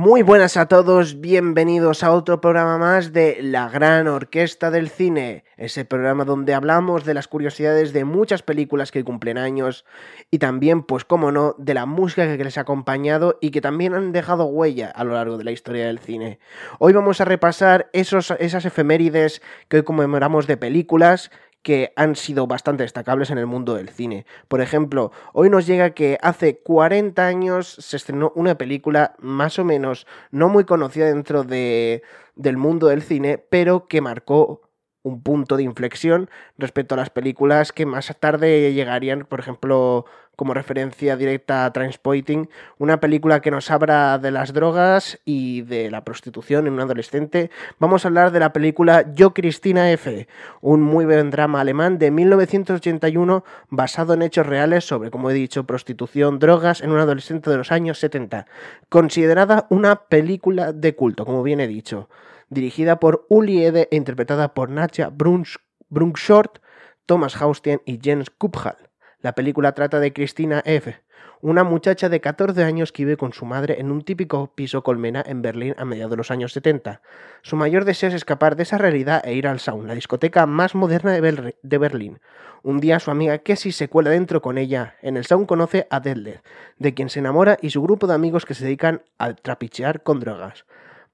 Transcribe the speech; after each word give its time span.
Muy 0.00 0.22
buenas 0.22 0.56
a 0.56 0.64
todos, 0.64 1.20
bienvenidos 1.20 2.02
a 2.02 2.12
otro 2.12 2.40
programa 2.40 2.78
más 2.78 3.12
de 3.12 3.36
La 3.42 3.68
Gran 3.68 4.08
Orquesta 4.08 4.70
del 4.70 4.88
Cine, 4.88 5.44
ese 5.58 5.84
programa 5.84 6.24
donde 6.24 6.54
hablamos 6.54 7.04
de 7.04 7.12
las 7.12 7.28
curiosidades 7.28 7.92
de 7.92 8.06
muchas 8.06 8.40
películas 8.40 8.92
que 8.92 9.04
cumplen 9.04 9.36
años 9.36 9.84
y 10.30 10.38
también, 10.38 10.84
pues 10.84 11.04
como 11.04 11.32
no, 11.32 11.54
de 11.58 11.74
la 11.74 11.84
música 11.84 12.34
que 12.34 12.44
les 12.44 12.56
ha 12.56 12.62
acompañado 12.62 13.36
y 13.42 13.50
que 13.50 13.60
también 13.60 13.92
han 13.92 14.12
dejado 14.12 14.46
huella 14.46 14.88
a 14.88 15.04
lo 15.04 15.12
largo 15.12 15.36
de 15.36 15.44
la 15.44 15.52
historia 15.52 15.88
del 15.88 15.98
cine. 15.98 16.38
Hoy 16.78 16.94
vamos 16.94 17.20
a 17.20 17.26
repasar 17.26 17.90
esos, 17.92 18.30
esas 18.38 18.64
efemérides 18.64 19.42
que 19.68 19.76
hoy 19.76 19.82
conmemoramos 19.82 20.46
de 20.46 20.56
películas 20.56 21.30
que 21.62 21.92
han 21.96 22.16
sido 22.16 22.46
bastante 22.46 22.82
destacables 22.82 23.30
en 23.30 23.38
el 23.38 23.46
mundo 23.46 23.74
del 23.74 23.90
cine. 23.90 24.26
Por 24.48 24.60
ejemplo, 24.60 25.12
hoy 25.32 25.50
nos 25.50 25.66
llega 25.66 25.90
que 25.90 26.18
hace 26.22 26.58
40 26.60 27.26
años 27.26 27.76
se 27.78 27.96
estrenó 27.96 28.32
una 28.34 28.56
película 28.56 29.14
más 29.18 29.58
o 29.58 29.64
menos 29.64 30.06
no 30.30 30.48
muy 30.48 30.64
conocida 30.64 31.06
dentro 31.06 31.44
de, 31.44 32.02
del 32.34 32.56
mundo 32.56 32.88
del 32.88 33.02
cine, 33.02 33.38
pero 33.38 33.88
que 33.88 34.00
marcó 34.00 34.62
un 35.02 35.22
punto 35.22 35.56
de 35.56 35.62
inflexión 35.62 36.28
respecto 36.58 36.94
a 36.94 36.98
las 36.98 37.10
películas 37.10 37.72
que 37.72 37.86
más 37.86 38.14
tarde 38.20 38.72
llegarían, 38.74 39.24
por 39.24 39.40
ejemplo, 39.40 40.04
como 40.40 40.54
referencia 40.54 41.18
directa 41.18 41.66
a 41.66 41.70
Transporting, 41.70 42.46
una 42.78 42.98
película 42.98 43.42
que 43.42 43.50
nos 43.50 43.70
habla 43.70 44.18
de 44.18 44.30
las 44.30 44.54
drogas 44.54 45.20
y 45.26 45.60
de 45.60 45.90
la 45.90 46.02
prostitución 46.02 46.66
en 46.66 46.72
un 46.72 46.80
adolescente. 46.80 47.50
Vamos 47.78 48.02
a 48.02 48.08
hablar 48.08 48.32
de 48.32 48.40
la 48.40 48.54
película 48.54 49.04
Yo 49.12 49.34
Cristina 49.34 49.92
F., 49.92 50.28
un 50.62 50.80
muy 50.80 51.04
buen 51.04 51.30
drama 51.30 51.60
alemán 51.60 51.98
de 51.98 52.10
1981 52.10 53.44
basado 53.68 54.14
en 54.14 54.22
hechos 54.22 54.46
reales 54.46 54.86
sobre, 54.86 55.10
como 55.10 55.30
he 55.30 55.34
dicho, 55.34 55.64
prostitución, 55.64 56.38
drogas 56.38 56.80
en 56.80 56.92
un 56.92 57.00
adolescente 57.00 57.50
de 57.50 57.58
los 57.58 57.70
años 57.70 57.98
70, 57.98 58.46
considerada 58.88 59.66
una 59.68 60.06
película 60.06 60.72
de 60.72 60.94
culto, 60.94 61.26
como 61.26 61.42
bien 61.42 61.60
he 61.60 61.68
dicho 61.68 62.08
dirigida 62.48 62.98
por 62.98 63.26
Uli 63.28 63.62
Ede 63.62 63.88
e 63.90 63.96
interpretada 63.96 64.54
por 64.54 64.70
Nadja 64.70 65.10
Brunshort, 65.10 66.60
Thomas 67.04 67.36
Haustien 67.36 67.82
y 67.84 68.00
Jens 68.02 68.30
Kuphal. 68.30 68.89
La 69.22 69.34
película 69.34 69.72
trata 69.72 70.00
de 70.00 70.14
Cristina 70.14 70.62
F., 70.64 70.98
una 71.42 71.62
muchacha 71.62 72.08
de 72.08 72.22
14 72.22 72.64
años 72.64 72.90
que 72.90 73.04
vive 73.04 73.18
con 73.18 73.34
su 73.34 73.44
madre 73.44 73.78
en 73.78 73.90
un 73.90 74.02
típico 74.02 74.52
piso 74.54 74.82
colmena 74.82 75.22
en 75.26 75.42
Berlín 75.42 75.74
a 75.76 75.84
mediados 75.84 76.10
de 76.10 76.16
los 76.16 76.30
años 76.30 76.54
70. 76.54 77.02
Su 77.42 77.56
mayor 77.56 77.84
deseo 77.84 78.08
es 78.08 78.14
escapar 78.14 78.56
de 78.56 78.62
esa 78.62 78.78
realidad 78.78 79.22
e 79.24 79.34
ir 79.34 79.46
al 79.46 79.60
Sound, 79.60 79.86
la 79.86 79.94
discoteca 79.94 80.46
más 80.46 80.74
moderna 80.74 81.12
de, 81.12 81.78
Berlín. 81.78 82.18
Un 82.62 82.80
día 82.80 82.98
su 82.98 83.10
amiga 83.10 83.36
Kessie 83.38 83.72
se 83.72 83.88
cuela 83.88 84.08
dentro 84.08 84.40
con 84.40 84.56
ella. 84.56 84.96
En 85.02 85.18
el 85.18 85.26
Sound 85.26 85.46
conoce 85.46 85.86
a 85.90 86.00
Deadlet, 86.00 86.42
de 86.78 86.94
quien 86.94 87.10
se 87.10 87.18
enamora 87.18 87.58
y 87.60 87.70
su 87.70 87.82
grupo 87.82 88.06
de 88.06 88.14
amigos 88.14 88.46
que 88.46 88.54
se 88.54 88.64
dedican 88.64 89.02
a 89.18 89.34
trapichear 89.34 90.02
con 90.02 90.20
drogas. 90.20 90.64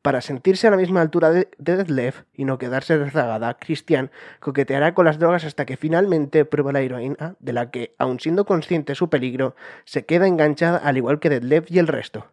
Para 0.07 0.21
sentirse 0.21 0.69
a 0.69 0.71
la 0.71 0.77
misma 0.77 1.01
altura 1.01 1.33
de, 1.33 1.49
Deadlev 1.59 2.27
y 2.33 2.45
no 2.45 2.59
quedarse 2.59 2.97
rezagada, 2.97 3.59
Christian 3.59 4.13
coqueteará 4.39 4.95
con 4.95 5.05
las 5.05 5.19
drogas 5.19 5.43
hasta 5.45 5.67
que 5.67 5.77
finalmente 5.77 6.45
prueba 6.45 6.71
la 6.71 6.81
heroína, 6.81 7.35
de 7.41 7.53
la 7.53 7.73
que, 7.73 7.97
aun 7.99 8.21
siendo 8.21 8.45
consciente 8.45 8.95
su 8.95 9.11
peligro, 9.11 9.57
se 9.85 10.07
queda 10.07 10.29
enganchada 10.29 10.79
al 10.79 10.97
igual 10.97 11.19
que 11.19 11.29
Deadlev 11.29 11.65
y 11.71 11.81
el 11.81 11.89
resto. 11.89 12.29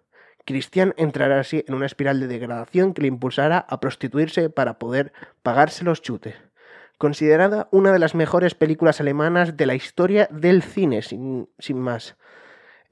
Christian 0.45 0.93
entrará 0.97 1.39
así 1.39 1.65
en 1.67 1.73
una 1.73 1.87
espiral 1.87 2.19
de 2.19 2.27
degradación 2.27 2.93
que 2.93 3.01
le 3.01 3.07
impulsará 3.07 3.65
a 3.67 3.79
prostituirse 3.79 4.51
para 4.51 4.77
poder 4.77 5.11
pagarse 5.41 5.83
los 5.83 6.03
chutes. 6.03 6.35
Considerada 6.99 7.69
una 7.71 7.91
de 7.91 7.97
las 7.97 8.13
mejores 8.13 8.53
películas 8.53 9.01
alemanas 9.01 9.57
de 9.57 9.65
la 9.65 9.73
historia 9.73 10.29
del 10.31 10.61
cine, 10.61 11.01
sin 11.01 11.47
más. 11.69 12.17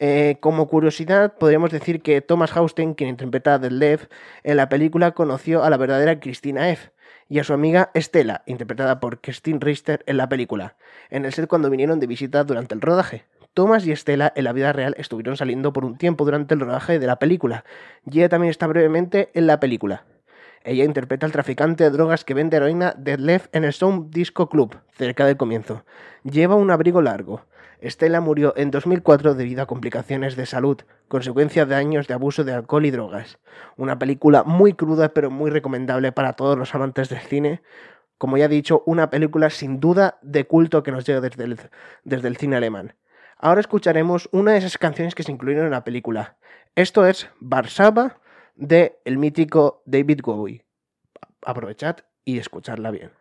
Eh, 0.04 0.38
como 0.40 0.68
curiosidad, 0.68 1.36
podríamos 1.38 1.70
decir 1.70 2.02
que 2.02 2.22
Thomas 2.22 2.58
Hausten, 2.58 2.96
quien 2.96 3.12
interpreta 3.12 3.54
a 3.54 3.60
Lev 3.60 4.10
en 4.42 4.58
la 4.58 4.68
película, 4.68 5.12
conoció 5.12 5.64
a 5.64 5.70
la 5.70 5.78
verdadera 5.78 6.20
Christina 6.20 6.72
F. 6.72 6.90
y 7.30 7.38
a 7.38 7.44
su 7.44 7.54
amiga 7.54 7.92
Estela, 7.94 8.42
interpretada 8.48 9.00
por 9.00 9.22
Christine 9.22 9.60
Richter 9.62 10.02
en 10.08 10.18
la 10.18 10.28
película, 10.28 10.76
en 11.12 11.24
el 11.24 11.34
set 11.34 11.46
cuando 11.46 11.70
vinieron 11.70 12.00
de 12.00 12.08
visita 12.08 12.44
durante 12.44 12.74
el 12.74 12.82
rodaje. 12.82 13.26
Thomas 13.54 13.86
y 13.86 13.92
Estela 13.92 14.34
en 14.36 14.46
la 14.46 14.54
vida 14.54 14.74
real 14.74 14.96
estuvieron 14.98 15.38
saliendo 15.38 15.72
por 15.72 15.86
un 15.86 16.00
tiempo 16.00 16.26
durante 16.26 16.56
el 16.56 16.62
rodaje 16.62 16.98
de 16.98 17.06
la 17.06 17.20
película, 17.20 17.64
y 18.04 18.18
ella 18.18 18.30
también 18.30 18.50
está 18.50 18.66
brevemente 18.66 19.30
en 19.36 19.46
la 19.46 19.60
película. 19.60 20.06
Ella 20.64 20.84
interpreta 20.84 21.28
al 21.28 21.32
traficante 21.32 21.84
de 21.84 21.92
drogas 21.92 22.26
que 22.26 22.34
vende 22.34 22.58
heroína 22.58 22.96
Lev 23.06 23.50
en 23.52 23.66
el 23.66 23.74
Sound 23.74 24.12
Disco 24.12 24.50
Club, 24.50 24.78
cerca 24.98 25.28
del 25.28 25.38
comienzo. 25.38 25.86
Lleva 26.24 26.56
un 26.56 26.72
abrigo 26.72 27.04
largo. 27.04 27.46
Estela 27.82 28.22
murió 28.22 28.54
en 28.56 28.70
2004 28.70 29.34
debido 29.34 29.64
a 29.64 29.66
complicaciones 29.66 30.36
de 30.36 30.46
salud, 30.46 30.78
consecuencia 31.08 31.66
de 31.66 31.74
años 31.74 32.08
de 32.08 32.14
abuso 32.14 32.44
de 32.44 32.54
alcohol 32.54 32.86
y 32.86 32.92
drogas. 32.92 33.40
Una 33.76 33.98
película 33.98 34.44
muy 34.44 34.74
cruda 34.74 35.10
pero 35.16 35.32
muy 35.32 35.50
recomendable 35.50 36.12
para 36.12 36.34
todos 36.34 36.56
los 36.56 36.74
amantes 36.76 37.10
del 37.10 37.22
cine. 37.22 37.64
Como 38.20 38.38
ya 38.38 38.46
he 38.46 38.50
dicho, 38.50 38.84
una 38.86 39.10
película 39.10 39.50
sin 39.50 39.80
duda 39.80 40.20
de 40.22 40.46
culto 40.46 40.84
que 40.84 40.92
nos 40.92 41.08
llega 41.08 41.22
desde 41.22 41.44
el, 41.44 41.60
desde 42.04 42.28
el 42.28 42.38
cine 42.38 42.56
alemán. 42.56 42.94
Ahora 43.40 43.62
escucharemos 43.62 44.30
una 44.32 44.52
de 44.52 44.60
esas 44.60 44.78
canciones 44.78 45.16
que 45.16 45.24
se 45.24 45.32
incluyeron 45.32 45.66
en 45.66 45.72
la 45.72 45.84
película. 45.84 46.38
Esto 46.76 47.08
es 47.08 47.30
Barsaba 47.40 48.22
de 48.56 49.00
el 49.06 49.18
mítico 49.18 49.82
David 49.88 50.22
Bowie. 50.24 50.66
Aprovechad 51.44 51.98
y 52.24 52.38
escuchadla 52.38 52.92
bien. 52.92 53.21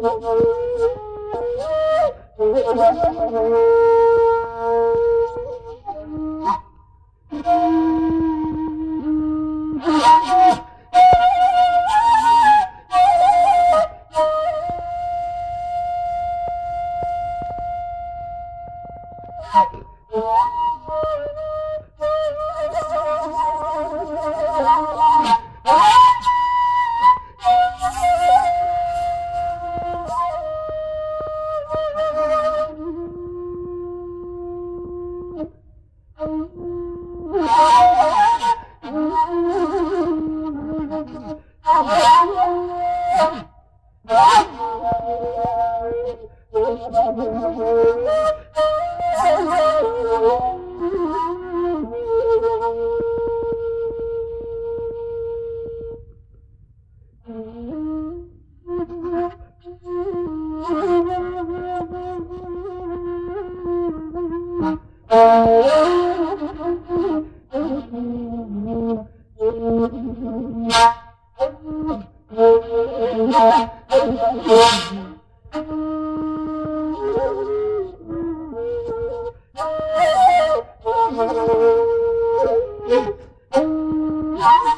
I'm 0.00 0.22
sorry. 0.22 0.58
啊 84.40 84.50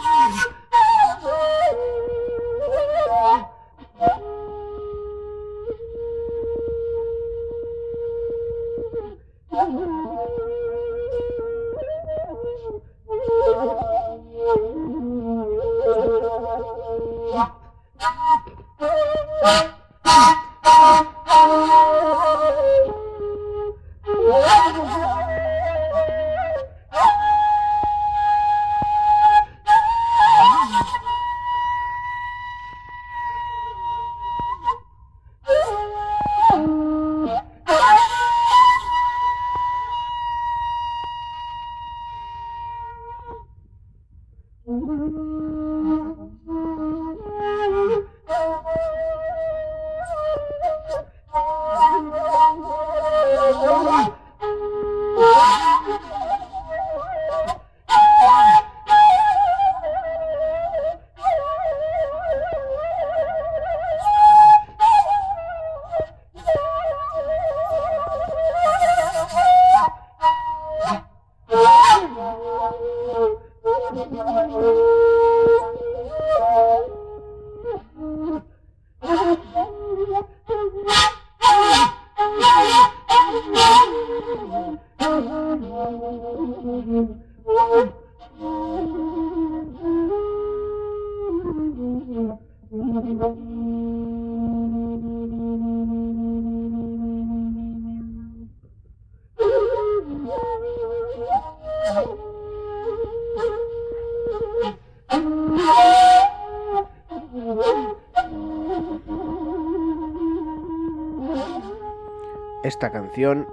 Esta 112.62 112.92
canción 112.92 113.48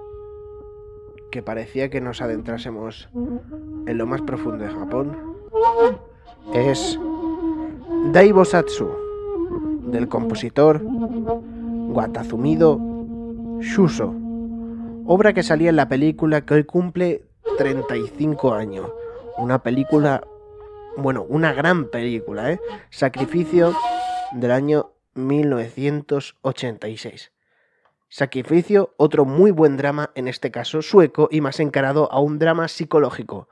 que 1.31 1.41
parecía 1.41 1.89
que 1.89 2.01
nos 2.01 2.21
adentrásemos 2.21 3.09
en 3.13 3.97
lo 3.97 4.05
más 4.05 4.21
profundo 4.21 4.63
de 4.63 4.71
Japón 4.71 5.17
es 6.53 6.99
Daibosatsu 8.11 8.89
del 9.83 10.07
compositor 10.07 10.81
Watazumido 10.83 12.79
Shuso, 13.59 14.13
obra 15.05 15.33
que 15.33 15.43
salía 15.43 15.69
en 15.69 15.75
la 15.77 15.89
película 15.89 16.45
que 16.45 16.53
hoy 16.53 16.63
cumple 16.63 17.23
35 17.57 18.53
años. 18.53 18.87
Una 19.37 19.63
película, 19.63 20.21
bueno, 20.97 21.25
una 21.27 21.51
gran 21.53 21.89
película, 21.89 22.51
¿eh? 22.51 22.59
Sacrificio 22.89 23.73
del 24.33 24.51
año 24.51 24.91
1986. 25.15 27.31
Sacrificio, 28.09 28.93
otro 28.95 29.25
muy 29.25 29.51
buen 29.51 29.75
drama, 29.75 30.11
en 30.15 30.29
este 30.29 30.49
caso 30.49 30.81
sueco 30.81 31.27
y 31.29 31.41
más 31.41 31.59
encarado 31.59 32.09
a 32.11 32.21
un 32.21 32.39
drama 32.39 32.69
psicológico, 32.69 33.49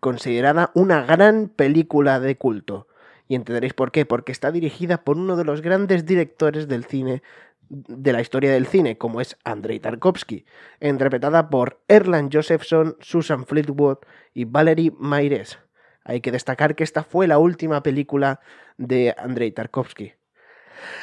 considerada 0.00 0.70
una 0.74 1.02
gran 1.02 1.48
película 1.48 2.18
de 2.18 2.36
culto. 2.36 2.86
Y 3.28 3.34
entenderéis 3.34 3.74
por 3.74 3.92
qué, 3.92 4.06
porque 4.06 4.32
está 4.32 4.50
dirigida 4.50 5.04
por 5.04 5.18
uno 5.18 5.36
de 5.36 5.44
los 5.44 5.60
grandes 5.60 6.06
directores 6.06 6.68
del 6.68 6.86
cine 6.86 7.22
de 7.68 8.12
la 8.14 8.22
historia 8.22 8.50
del 8.50 8.66
cine, 8.66 8.96
como 8.96 9.20
es 9.20 9.36
Andrei 9.44 9.78
Tarkovsky, 9.78 10.46
interpretada 10.80 11.50
por 11.50 11.82
Erland 11.88 12.34
Josephson, 12.34 12.96
Susan 13.00 13.44
Fleetwood 13.44 13.98
y 14.32 14.46
Valerie 14.46 14.92
Mayres. 14.98 15.58
Hay 16.02 16.22
que 16.22 16.32
destacar 16.32 16.74
que 16.74 16.84
esta 16.84 17.02
fue 17.02 17.26
la 17.26 17.38
última 17.38 17.82
película 17.82 18.40
de 18.78 19.14
Andrei 19.18 19.52
Tarkovsky. 19.52 20.14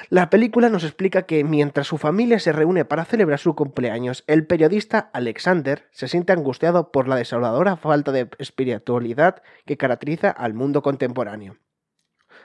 La 0.10 0.30
película 0.30 0.70
nos 0.70 0.84
explica 0.84 1.24
que 1.24 1.44
mientras 1.44 1.88
su 1.88 1.98
familia 1.98 2.40
se 2.40 2.52
reúne 2.52 2.86
para 2.86 3.06
celebrar 3.06 3.40
su 3.40 3.56
cumpleaños, 3.56 4.24
el 4.28 4.46
periodista 4.46 5.10
Alexander 5.14 5.88
se 5.92 6.08
siente 6.08 6.34
angustiado 6.34 6.92
por 6.92 7.08
la 7.08 7.16
desoladora 7.16 7.76
falta 7.76 8.12
de 8.12 8.30
espiritualidad 8.38 9.42
que 9.66 9.78
caracteriza 9.78 10.30
al 10.30 10.54
mundo 10.54 10.82
contemporáneo. 10.82 11.58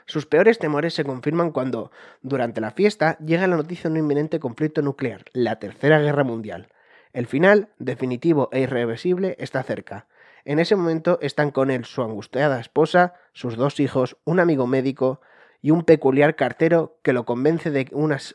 Sus 0.05 0.25
peores 0.25 0.59
temores 0.59 0.93
se 0.93 1.03
confirman 1.03 1.51
cuando, 1.51 1.91
durante 2.21 2.61
la 2.61 2.71
fiesta, 2.71 3.17
llega 3.19 3.47
la 3.47 3.57
noticia 3.57 3.89
de 3.89 3.93
un 3.93 3.99
inminente 3.99 4.39
conflicto 4.39 4.81
nuclear, 4.81 5.25
la 5.33 5.59
Tercera 5.59 5.99
Guerra 5.99 6.23
Mundial. 6.23 6.69
El 7.13 7.27
final, 7.27 7.69
definitivo 7.77 8.49
e 8.51 8.61
irreversible, 8.61 9.35
está 9.39 9.63
cerca. 9.63 10.07
En 10.43 10.59
ese 10.59 10.75
momento 10.75 11.19
están 11.21 11.51
con 11.51 11.69
él 11.69 11.85
su 11.85 12.01
angustiada 12.01 12.59
esposa, 12.59 13.13
sus 13.33 13.57
dos 13.57 13.79
hijos, 13.79 14.17
un 14.23 14.39
amigo 14.39 14.65
médico, 14.65 15.21
y 15.61 15.71
un 15.71 15.83
peculiar 15.83 16.35
cartero 16.35 16.97
que 17.03 17.13
lo 17.13 17.25
convence 17.25 17.71
de, 17.71 17.89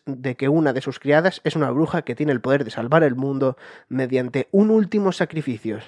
de, 0.06 0.36
que 0.36 0.48
una 0.48 0.72
de 0.72 0.80
sus 0.80 0.98
criadas 0.98 1.40
es 1.44 1.56
una 1.56 1.70
bruja 1.70 2.02
que 2.02 2.14
tiene 2.14 2.32
el 2.32 2.40
poder 2.40 2.64
de 2.64 2.70
salvar 2.70 3.02
el 3.02 3.16
mundo 3.16 3.56
mediante 3.88 4.48
un 4.52 4.70
último 4.70 5.12
sacrificio. 5.12 5.78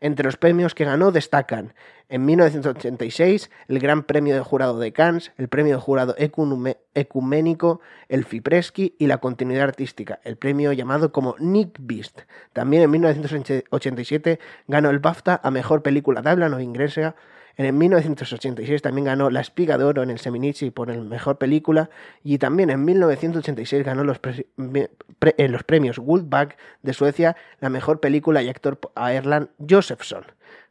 Entre 0.00 0.24
los 0.24 0.36
premios 0.36 0.74
que 0.74 0.84
ganó 0.84 1.12
destacan 1.12 1.74
en 2.08 2.24
1986 2.24 3.50
el 3.68 3.78
Gran 3.78 4.02
Premio 4.02 4.34
de 4.34 4.40
Jurado 4.40 4.80
de 4.80 4.92
Cannes, 4.92 5.30
el 5.38 5.46
Premio 5.46 5.76
de 5.76 5.80
Jurado 5.80 6.16
Ecuménico, 6.18 7.80
el 8.08 8.24
Fipreschi 8.24 8.96
y 8.98 9.06
la 9.06 9.18
Continuidad 9.18 9.62
Artística, 9.62 10.18
el 10.24 10.36
premio 10.36 10.72
llamado 10.72 11.12
como 11.12 11.36
Nick 11.38 11.76
Beast. 11.78 12.22
También 12.52 12.82
en 12.82 12.90
1987 12.90 14.40
ganó 14.66 14.90
el 14.90 14.98
BAFTA 14.98 15.40
a 15.40 15.50
Mejor 15.52 15.82
Película 15.82 16.20
de 16.20 16.30
habla 16.30 16.48
no 16.48 16.58
inglesa 16.58 17.14
en 17.56 17.76
1986 17.76 18.82
también 18.82 19.06
ganó 19.06 19.30
la 19.30 19.40
Espiga 19.40 19.76
de 19.76 19.84
Oro 19.84 20.02
en 20.02 20.10
el 20.10 20.18
Seminichi 20.18 20.70
por 20.70 20.90
el 20.90 21.02
Mejor 21.02 21.38
Película 21.38 21.90
y 22.22 22.38
también 22.38 22.70
en 22.70 22.84
1986 22.84 23.84
ganó 23.84 24.04
los, 24.04 24.20
en 24.56 25.52
los 25.52 25.62
premios 25.62 25.98
Guldbagge 25.98 26.56
de 26.82 26.92
Suecia 26.92 27.36
la 27.60 27.68
Mejor 27.68 28.00
Película 28.00 28.42
y 28.42 28.48
Actor 28.48 28.78
a 28.94 29.12
Erland 29.12 29.50
Josephson. 29.68 30.24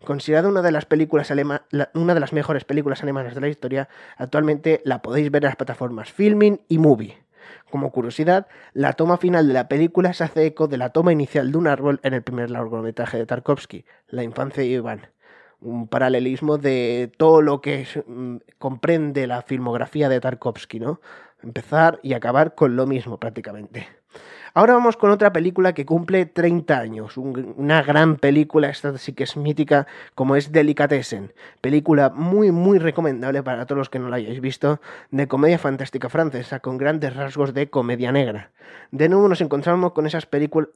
Considerada 0.04 0.50
una 0.50 0.62
de 0.62 0.72
las 0.72 0.86
películas 0.86 1.32
una 1.94 2.14
de 2.14 2.20
las 2.20 2.34
mejores 2.34 2.66
películas 2.66 3.04
alemanas 3.04 3.36
de 3.36 3.42
la 3.42 3.48
historia, 3.48 3.88
actualmente 4.18 4.82
la 4.84 5.02
podéis 5.02 5.30
ver 5.30 5.44
en 5.44 5.50
las 5.50 5.56
plataformas 5.56 6.12
Filming 6.12 6.62
y 6.68 6.80
Movie. 6.80 7.18
Como 7.70 7.92
curiosidad, 7.92 8.48
la 8.74 8.94
toma 8.94 9.18
final 9.18 9.48
de 9.48 9.54
la 9.54 9.68
película 9.68 10.14
se 10.14 10.24
hace 10.24 10.46
eco 10.46 10.68
de 10.68 10.78
la 10.78 10.90
toma 10.90 11.12
inicial 11.12 11.52
de 11.52 11.58
un 11.58 11.68
árbol 11.68 12.00
en 12.04 12.14
el 12.14 12.24
primer 12.24 12.50
largometraje 12.50 13.18
de 13.18 13.26
Tarkovsky, 13.26 13.86
La 14.08 14.24
infancia 14.24 14.64
de 14.64 14.70
Iván 14.70 15.08
un 15.62 15.88
paralelismo 15.88 16.58
de 16.58 17.12
todo 17.18 17.42
lo 17.42 17.62
que 17.62 17.88
mm, 18.06 18.38
comprende 18.58 19.28
la 19.28 19.42
filmografía 19.42 20.10
de 20.10 20.20
Tarkovsky, 20.20 20.80
¿no? 20.80 21.00
Empezar 21.44 22.00
y 22.04 22.14
acabar 22.14 22.56
con 22.56 22.76
lo 22.76 22.86
mismo 22.86 23.20
prácticamente. 23.20 23.88
Ahora 24.54 24.74
vamos 24.74 24.98
con 24.98 25.12
otra 25.12 25.32
película 25.32 25.72
que 25.72 25.86
cumple 25.86 26.26
30 26.26 26.78
años, 26.78 27.16
una 27.16 27.82
gran 27.84 28.18
película, 28.18 28.68
esta 28.68 28.98
sí 28.98 29.14
que 29.14 29.24
es 29.24 29.38
mítica, 29.38 29.88
como 30.14 30.36
es 30.36 30.52
Delicatessen. 30.52 31.32
Película 31.62 32.10
muy, 32.10 32.52
muy 32.52 32.78
recomendable 32.78 33.44
para 33.44 33.66
todos 33.66 33.78
los 33.78 33.90
que 33.90 34.00
no 34.00 34.10
la 34.10 34.18
hayáis 34.18 34.42
visto, 34.42 34.82
de 35.10 35.30
comedia 35.30 35.58
fantástica 35.58 36.10
francesa, 36.10 36.60
con 36.60 36.78
grandes 36.78 37.16
rasgos 37.16 37.54
de 37.54 37.70
comedia 37.70 38.12
negra. 38.12 38.52
De 38.92 39.08
nuevo 39.08 39.30
nos 39.30 39.40
encontramos 39.40 39.94
con 39.94 40.06
esas, 40.06 40.28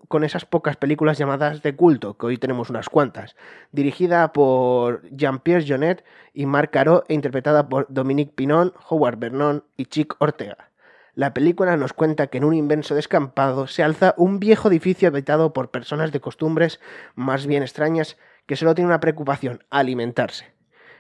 con 0.08 0.24
esas 0.24 0.46
pocas 0.46 0.78
películas 0.78 1.18
llamadas 1.18 1.62
de 1.62 1.76
culto, 1.76 2.16
que 2.18 2.28
hoy 2.28 2.38
tenemos 2.38 2.70
unas 2.70 2.88
cuantas, 2.88 3.36
dirigida 3.74 4.32
por 4.32 5.02
Jean-Pierre 5.10 5.66
Jonet 5.68 6.06
y 6.34 6.46
Marc 6.46 6.72
Caro 6.72 7.04
e 7.10 7.14
interpretada 7.14 7.68
por 7.68 7.88
Dominique 7.90 8.32
Pinon, 8.34 8.72
Howard 8.90 9.20
Vernon 9.20 9.66
y 9.76 9.88
Chick 9.88 10.16
Ortega. 10.20 10.70
La 11.16 11.34
película 11.34 11.78
nos 11.78 11.94
cuenta 11.94 12.28
que 12.28 12.40
en 12.40 12.44
un 12.44 12.54
inmenso 12.54 12.94
descampado 12.94 13.68
se 13.68 13.84
alza 13.84 14.14
un 14.18 14.38
viejo 14.42 14.68
edificio 14.68 15.08
habitado 15.08 15.54
por 15.54 15.72
personas 15.72 16.12
de 16.12 16.20
costumbres 16.20 16.82
más 17.16 17.48
bien 17.48 17.64
extrañas 17.64 18.18
que 18.46 18.58
solo 18.58 18.76
tienen 18.76 18.90
una 18.90 19.00
preocupación, 19.00 19.64
alimentarse. 19.70 20.54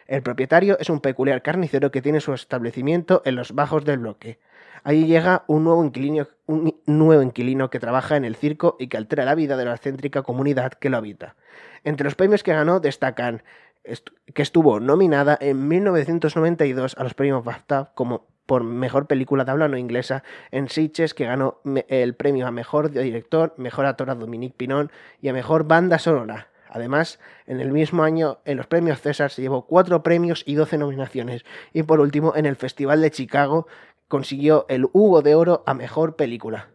El 0.07 0.23
propietario 0.23 0.77
es 0.79 0.89
un 0.89 1.01
peculiar 1.01 1.41
carnicero 1.41 1.91
que 1.91 2.01
tiene 2.01 2.21
su 2.21 2.33
establecimiento 2.33 3.23
en 3.25 3.35
los 3.35 3.53
bajos 3.53 3.83
del 3.83 3.99
bloque. 3.99 4.39
Allí 4.85 5.05
llega 5.05 5.43
un 5.47 5.65
nuevo, 5.65 5.83
inquilino, 5.83 6.29
un 6.45 6.79
nuevo 6.85 7.21
inquilino 7.21 7.69
que 7.69 7.81
trabaja 7.81 8.15
en 8.15 8.23
el 8.23 8.37
circo 8.37 8.77
y 8.79 8.87
que 8.87 8.95
altera 8.95 9.25
la 9.25 9.35
vida 9.35 9.57
de 9.57 9.65
la 9.65 9.77
céntrica 9.77 10.21
comunidad 10.21 10.73
que 10.73 10.89
lo 10.89 10.95
habita. 10.95 11.35
Entre 11.83 12.05
los 12.05 12.15
premios 12.15 12.41
que 12.41 12.53
ganó 12.53 12.79
destacan 12.79 13.43
que 14.33 14.41
estuvo 14.41 14.79
nominada 14.79 15.37
en 15.41 15.67
1992 15.67 16.95
a 16.97 17.03
los 17.03 17.13
premios 17.13 17.43
BAFTA 17.43 17.91
como 17.95 18.27
por 18.45 18.63
mejor 18.63 19.07
película 19.07 19.45
de 19.45 19.51
habla 19.51 19.67
no 19.67 19.77
inglesa 19.77 20.23
en 20.51 20.69
Sitges, 20.69 21.13
que 21.13 21.25
ganó 21.25 21.59
el 21.87 22.13
premio 22.13 22.47
a 22.47 22.51
mejor 22.51 22.91
director, 22.91 23.53
mejor 23.57 23.85
actor 23.85 24.09
a 24.09 24.15
Dominique 24.15 24.55
Pinon 24.55 24.91
y 25.21 25.29
a 25.29 25.33
mejor 25.33 25.65
banda 25.65 25.99
sonora. 25.99 26.49
Además, 26.69 27.19
en 27.47 27.61
el 27.61 27.71
mismo 27.71 28.03
año, 28.03 28.39
en 28.43 28.57
los 28.57 28.67
premios 28.67 28.99
César 28.99 29.31
se 29.31 29.41
llevó 29.41 29.65
cuatro 29.65 30.03
premios 30.03 30.43
y 30.45 30.55
doce 30.55 30.77
nominaciones. 30.77 31.45
Y 31.71 31.83
por 31.83 32.01
último, 32.01 32.33
en 32.35 32.45
el 32.45 32.57
Festival 32.57 33.01
de 33.01 33.11
Chicago 33.11 33.67
consiguió 34.07 34.65
el 34.67 34.85
Hugo 34.91 35.21
de 35.21 35.35
Oro 35.35 35.63
a 35.65 35.73
mejor 35.73 36.15
película. 36.17 36.67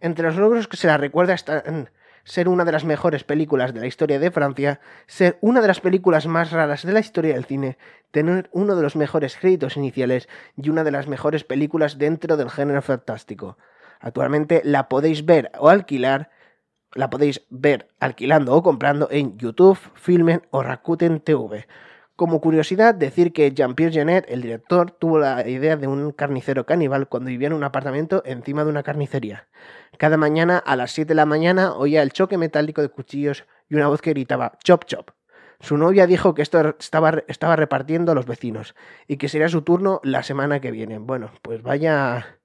Entre 0.00 0.26
los 0.26 0.36
logros 0.36 0.68
que 0.68 0.76
se 0.76 0.88
la 0.88 0.98
recuerda 0.98 1.32
están 1.32 1.90
ser 2.26 2.48
una 2.48 2.64
de 2.64 2.72
las 2.72 2.84
mejores 2.84 3.22
películas 3.22 3.72
de 3.72 3.80
la 3.80 3.86
historia 3.86 4.18
de 4.18 4.32
Francia, 4.32 4.80
ser 5.06 5.38
una 5.40 5.60
de 5.60 5.68
las 5.68 5.80
películas 5.80 6.26
más 6.26 6.50
raras 6.50 6.84
de 6.84 6.92
la 6.92 6.98
historia 6.98 7.34
del 7.34 7.44
cine, 7.44 7.78
tener 8.10 8.50
uno 8.52 8.74
de 8.74 8.82
los 8.82 8.96
mejores 8.96 9.36
créditos 9.36 9.76
iniciales 9.76 10.28
y 10.56 10.68
una 10.68 10.82
de 10.82 10.90
las 10.90 11.06
mejores 11.06 11.44
películas 11.44 11.98
dentro 11.98 12.36
del 12.36 12.50
género 12.50 12.82
fantástico. 12.82 13.56
Actualmente 14.00 14.60
la 14.64 14.88
podéis 14.88 15.24
ver 15.24 15.52
o 15.58 15.68
alquilar, 15.68 16.30
la 16.94 17.10
podéis 17.10 17.46
ver 17.48 17.88
alquilando 18.00 18.54
o 18.54 18.62
comprando 18.62 19.08
en 19.10 19.38
YouTube, 19.38 19.78
Filmen 19.94 20.42
o 20.50 20.64
Rakuten 20.64 21.20
TV. 21.20 21.66
Como 22.16 22.40
curiosidad, 22.40 22.94
decir 22.94 23.34
que 23.34 23.52
Jean-Pierre 23.52 23.92
Genet, 23.92 24.24
el 24.28 24.40
director, 24.40 24.90
tuvo 24.90 25.18
la 25.18 25.46
idea 25.46 25.76
de 25.76 25.86
un 25.86 26.12
carnicero 26.12 26.64
caníbal 26.64 27.08
cuando 27.08 27.28
vivía 27.28 27.48
en 27.48 27.52
un 27.52 27.62
apartamento 27.62 28.22
encima 28.24 28.64
de 28.64 28.70
una 28.70 28.82
carnicería. 28.82 29.48
Cada 29.98 30.16
mañana 30.16 30.56
a 30.56 30.76
las 30.76 30.92
7 30.92 31.08
de 31.08 31.14
la 31.14 31.26
mañana 31.26 31.74
oía 31.74 32.02
el 32.02 32.12
choque 32.12 32.38
metálico 32.38 32.80
de 32.80 32.88
cuchillos 32.88 33.44
y 33.68 33.74
una 33.74 33.88
voz 33.88 34.00
que 34.00 34.14
gritaba 34.14 34.56
chop 34.64 34.86
chop. 34.86 35.10
Su 35.60 35.76
novia 35.76 36.06
dijo 36.06 36.32
que 36.32 36.40
esto 36.40 36.74
estaba, 36.78 37.22
estaba 37.28 37.54
repartiendo 37.54 38.12
a 38.12 38.14
los 38.14 38.24
vecinos 38.24 38.74
y 39.06 39.18
que 39.18 39.28
sería 39.28 39.50
su 39.50 39.60
turno 39.60 40.00
la 40.02 40.22
semana 40.22 40.60
que 40.60 40.70
viene. 40.70 40.98
Bueno, 40.98 41.32
pues 41.42 41.62
vaya. 41.62 42.38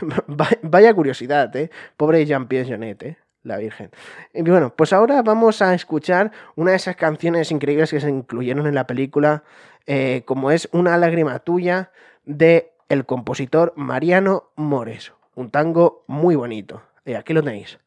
vaya 0.62 0.92
curiosidad, 0.92 1.54
¿eh? 1.56 1.70
Pobre 1.96 2.26
Jean-Pierre 2.26 2.68
Genet, 2.68 3.02
¿eh? 3.02 3.18
La 3.42 3.56
Virgen. 3.56 3.90
Y 4.34 4.42
bueno, 4.42 4.74
pues 4.74 4.92
ahora 4.92 5.22
vamos 5.22 5.62
a 5.62 5.74
escuchar 5.74 6.32
una 6.56 6.72
de 6.72 6.76
esas 6.76 6.96
canciones 6.96 7.50
increíbles 7.50 7.90
que 7.90 8.00
se 8.00 8.08
incluyeron 8.08 8.66
en 8.66 8.74
la 8.74 8.86
película, 8.86 9.44
eh, 9.86 10.22
como 10.26 10.50
es 10.50 10.68
Una 10.72 10.96
lágrima 10.98 11.38
tuya 11.40 11.90
de 12.24 12.72
el 12.88 13.06
compositor 13.06 13.72
Mariano 13.76 14.50
Mores. 14.56 15.12
Un 15.34 15.50
tango 15.50 16.04
muy 16.06 16.34
bonito. 16.34 16.82
Y 17.04 17.14
aquí 17.14 17.32
lo 17.32 17.42
tenéis. 17.42 17.78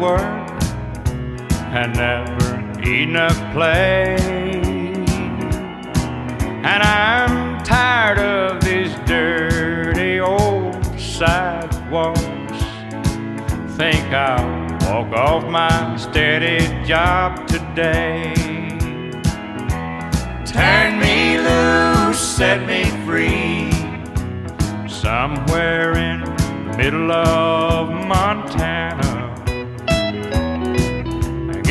Work 0.05 0.63
and 1.73 1.97
never 1.97 2.51
enough 2.83 3.39
play. 3.55 4.17
And 6.73 6.83
I'm 6.83 7.63
tired 7.65 8.19
of 8.19 8.63
these 8.63 8.95
dirty 9.07 10.21
old 10.21 10.75
sidewalks. 11.01 12.61
Think 13.79 14.05
I'll 14.13 14.77
walk 14.85 15.11
off 15.17 15.45
my 15.47 15.97
steady 15.97 16.61
job 16.87 17.47
today. 17.47 18.35
Turn 20.45 21.01
me 21.01 21.39
loose, 21.39 22.21
set 22.21 22.61
me 22.67 22.85
free. 23.07 23.73
Somewhere 24.87 25.97
in 25.97 26.21
the 26.25 26.77
middle 26.77 27.11
of 27.11 27.89
Montana. 28.07 29.04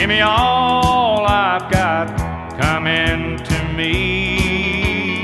Give 0.04 0.10
me 0.10 0.20
all 0.20 1.26
I've 1.26 1.72
got 1.72 2.60
coming 2.60 3.38
to 3.42 3.64
me. 3.72 5.24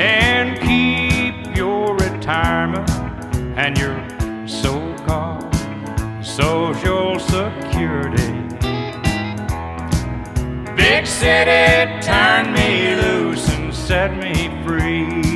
And 0.00 0.58
keep 0.62 1.54
your 1.54 1.98
retirement 1.98 2.88
and 3.58 3.76
your 3.76 4.48
so 4.48 4.96
called 5.04 5.54
social 6.24 7.18
security. 7.18 8.32
Big 10.74 11.06
city, 11.06 12.00
turn 12.00 12.54
me 12.54 12.94
loose 12.94 13.46
and 13.50 13.74
set 13.74 14.16
me 14.16 14.48
free. 14.64 15.29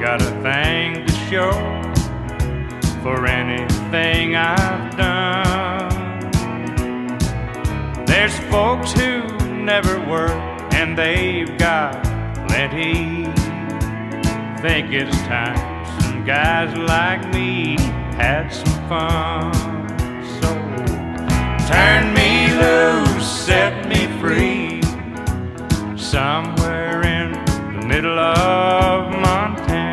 Got 0.00 0.22
a 0.22 0.30
thing 0.42 1.06
to 1.06 1.12
show 1.28 1.52
for 3.02 3.26
anything 3.26 4.34
I've 4.34 4.96
done. 4.96 6.28
There's 8.06 8.36
folks 8.50 8.92
who 8.92 9.22
never 9.62 10.00
work 10.08 10.30
and 10.72 10.96
they've 10.96 11.56
got 11.58 12.02
plenty. 12.48 13.26
Think 14.62 14.90
it's 14.90 15.16
time 15.28 15.80
some 16.00 16.24
guys 16.24 16.74
like 16.76 17.22
me 17.34 17.76
had 18.16 18.48
some 18.48 18.88
fun. 18.88 19.52
So 20.40 20.48
turn 21.68 22.14
me 22.14 22.54
loose, 22.54 23.26
set 23.26 23.86
me 23.86 24.06
free, 24.18 24.82
somewhere 25.98 27.02
in 27.02 27.32
the 27.32 27.86
middle 27.86 28.18
of 28.18 29.10
Montana. 29.10 29.89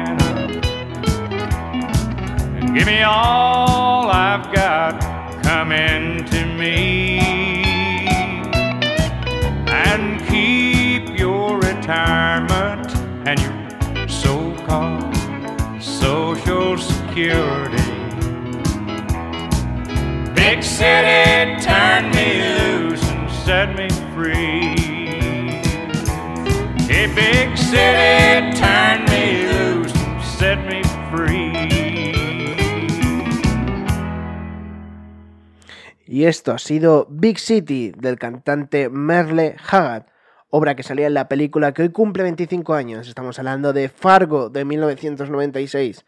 Give 2.77 2.85
me 2.85 3.01
all 3.01 4.07
I've 4.07 4.53
got 4.53 5.01
coming 5.41 6.23
to 6.25 6.45
me. 6.45 7.17
And 9.65 10.23
keep 10.27 11.17
your 11.17 11.57
retirement 11.57 12.95
and 13.27 13.39
your 13.39 14.07
so 14.07 14.55
called 14.67 15.15
Social 15.81 16.77
Security. 16.77 17.81
Big 20.35 20.61
city, 20.61 21.59
turn 21.59 22.11
me 22.11 22.43
loose 22.59 23.03
and 23.09 23.31
set 23.43 23.75
me 23.75 23.89
free. 24.13 24.77
Hey, 26.85 27.07
big 27.15 27.57
city, 27.57 28.55
turn 28.55 29.03
me 29.05 29.47
loose 29.47 29.95
and 29.95 30.23
set 30.23 30.63
me 30.67 30.86
Y 36.17 36.25
esto 36.25 36.51
ha 36.51 36.57
sido 36.57 37.05
Big 37.11 37.37
City 37.37 37.91
del 37.95 38.17
cantante 38.17 38.89
Merle 38.89 39.55
Haggard, 39.69 40.07
obra 40.49 40.75
que 40.75 40.81
salía 40.81 41.05
en 41.05 41.13
la 41.13 41.29
película 41.29 41.75
que 41.75 41.83
hoy 41.83 41.89
cumple 41.89 42.23
25 42.23 42.73
años. 42.73 43.07
Estamos 43.07 43.37
hablando 43.37 43.71
de 43.71 43.87
Fargo 43.87 44.49
de 44.49 44.65
1996. 44.65 46.05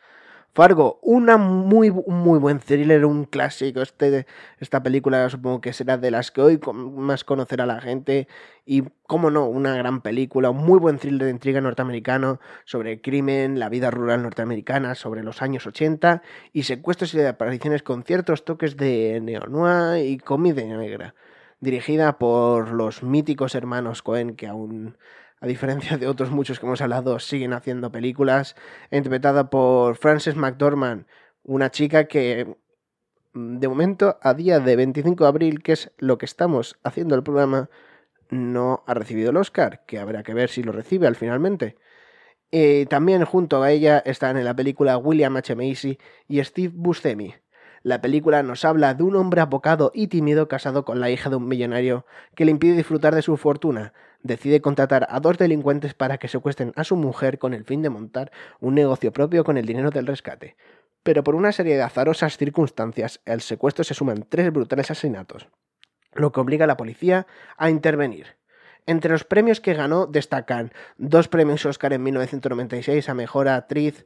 Fargo, 0.54 1.00
una 1.04 1.38
muy, 1.38 1.92
muy 1.92 2.40
buen 2.40 2.60
thriller, 2.60 3.06
un 3.06 3.26
clásico. 3.26 3.82
Este, 3.82 4.26
esta 4.60 4.82
película 4.82 5.30
supongo 5.30 5.62
que 5.62 5.74
será 5.74 5.98
de 5.98 6.10
las 6.12 6.32
que 6.32 6.42
hoy 6.42 6.60
más 6.74 7.24
conocerá 7.24 7.66
la 7.66 7.80
gente. 7.80 8.28
Y, 8.66 8.84
cómo 9.08 9.30
no, 9.30 9.46
una 9.46 9.76
gran 9.76 10.02
película, 10.02 10.50
un 10.50 10.66
muy 10.66 10.80
buen 10.80 10.98
thriller 10.98 11.26
de 11.26 11.32
intriga 11.32 11.62
norteamericano 11.62 12.40
sobre 12.66 12.94
el 12.94 13.02
crimen, 13.02 13.60
la 13.60 13.70
vida 13.70 13.92
rural 13.92 14.24
norteamericana, 14.24 14.96
sobre 14.96 15.24
los 15.24 15.42
años 15.42 15.68
80 15.68 16.24
y 16.52 16.64
secuestros 16.64 17.14
y 17.14 17.22
apariciones 17.22 17.84
con 17.84 18.04
ciertos 18.04 18.44
toques 18.44 18.76
de 18.76 19.20
neo-noir 19.22 20.06
y 20.06 20.18
comedia 20.18 20.66
negra. 20.78 21.14
Dirigida 21.62 22.18
por 22.18 22.72
los 22.72 23.04
míticos 23.04 23.54
hermanos 23.54 24.02
Cohen, 24.02 24.36
que 24.36 24.48
aún, 24.48 24.98
a 25.42 25.48
diferencia 25.48 25.98
de 25.98 26.08
otros 26.08 26.32
muchos 26.32 26.60
que 26.60 26.66
hemos 26.66 26.82
hablado, 26.82 27.20
siguen 27.20 27.54
haciendo 27.54 27.92
películas. 27.92 28.56
Interpretada 28.92 29.50
por 29.50 29.96
Frances 29.96 30.36
McDormand, 30.36 31.06
una 31.44 31.72
chica 31.72 32.06
que, 32.06 32.56
mm, 33.34 33.60
de 33.60 33.68
momento, 33.68 34.18
a 34.22 34.34
día 34.34 34.60
de 34.60 34.76
25 34.76 35.24
de 35.24 35.28
abril, 35.28 35.64
que 35.64 35.74
es 35.74 35.92
lo 35.98 36.18
que 36.18 36.26
estamos 36.26 36.78
haciendo 36.84 37.16
el 37.16 37.24
programa, 37.24 37.70
no 38.30 38.84
ha 38.88 38.94
recibido 38.94 39.32
el 39.32 39.38
Oscar, 39.38 39.86
que 39.86 40.00
habrá 40.00 40.24
que 40.24 40.34
ver 40.34 40.50
si 40.50 40.64
lo 40.64 40.72
recibe 40.72 41.08
al 41.08 41.16
finalmente. 41.16 41.78
Eh, 42.52 42.86
también 42.90 43.26
junto 43.26 43.62
a 43.62 43.72
ella 43.72 44.00
están 44.06 44.38
en 44.38 44.46
la 44.46 44.56
película 44.56 44.98
William 44.98 45.38
H. 45.38 45.56
Macy 45.56 46.00
y 46.28 46.44
Steve 46.44 46.74
Buscemi. 46.76 47.36
La 47.82 48.02
película 48.02 48.44
nos 48.44 48.66
habla 48.66 48.94
de 48.94 49.04
un 49.04 49.16
hombre 49.16 49.42
abocado 49.42 49.92
y 49.94 50.08
tímido 50.08 50.48
casado 50.48 50.84
con 50.84 51.00
la 51.00 51.10
hija 51.10 51.30
de 51.30 51.38
un 51.38 51.48
millonario 51.48 52.06
que 52.36 52.46
le 52.46 52.52
impide 52.52 52.76
disfrutar 52.76 53.16
de 53.16 53.22
su 53.22 53.38
fortuna. 53.38 53.94
Decide 54.22 54.62
contratar 54.62 55.08
a 55.10 55.20
dos 55.20 55.38
delincuentes 55.38 55.94
para 55.94 56.18
que 56.18 56.28
secuestren 56.28 56.74
a 56.76 56.84
su 56.84 56.98
mujer 56.98 57.40
con 57.40 57.54
el 57.54 57.64
fin 57.64 57.82
de 57.82 57.90
montar 57.90 58.32
un 58.60 58.76
negocio 58.76 59.14
propio 59.14 59.44
con 59.44 59.58
el 59.58 59.66
dinero 59.66 59.92
del 59.92 60.08
rescate. 60.08 60.58
Pero 61.04 61.24
por 61.24 61.36
una 61.36 61.54
serie 61.54 61.78
de 61.78 61.84
azarosas 61.84 62.38
circunstancias, 62.38 63.22
el 63.26 63.40
secuestro 63.40 63.86
se 63.86 63.94
suman 63.94 64.26
tres 64.28 64.52
brutales 64.52 64.92
asesinatos, 64.92 65.48
lo 66.14 66.34
que 66.34 66.42
obliga 66.42 66.66
a 66.66 66.68
la 66.68 66.78
policía 66.78 67.28
a 67.58 67.70
intervenir. 67.70 68.40
Entre 68.86 69.12
los 69.12 69.24
premios 69.24 69.62
que 69.62 69.76
ganó 69.76 70.08
destacan 70.08 70.72
dos 70.98 71.28
premios 71.28 71.66
Oscar 71.66 71.94
en 71.94 72.04
1996 72.04 73.08
a 73.08 73.14
Mejor 73.14 73.48
Actriz 73.48 74.06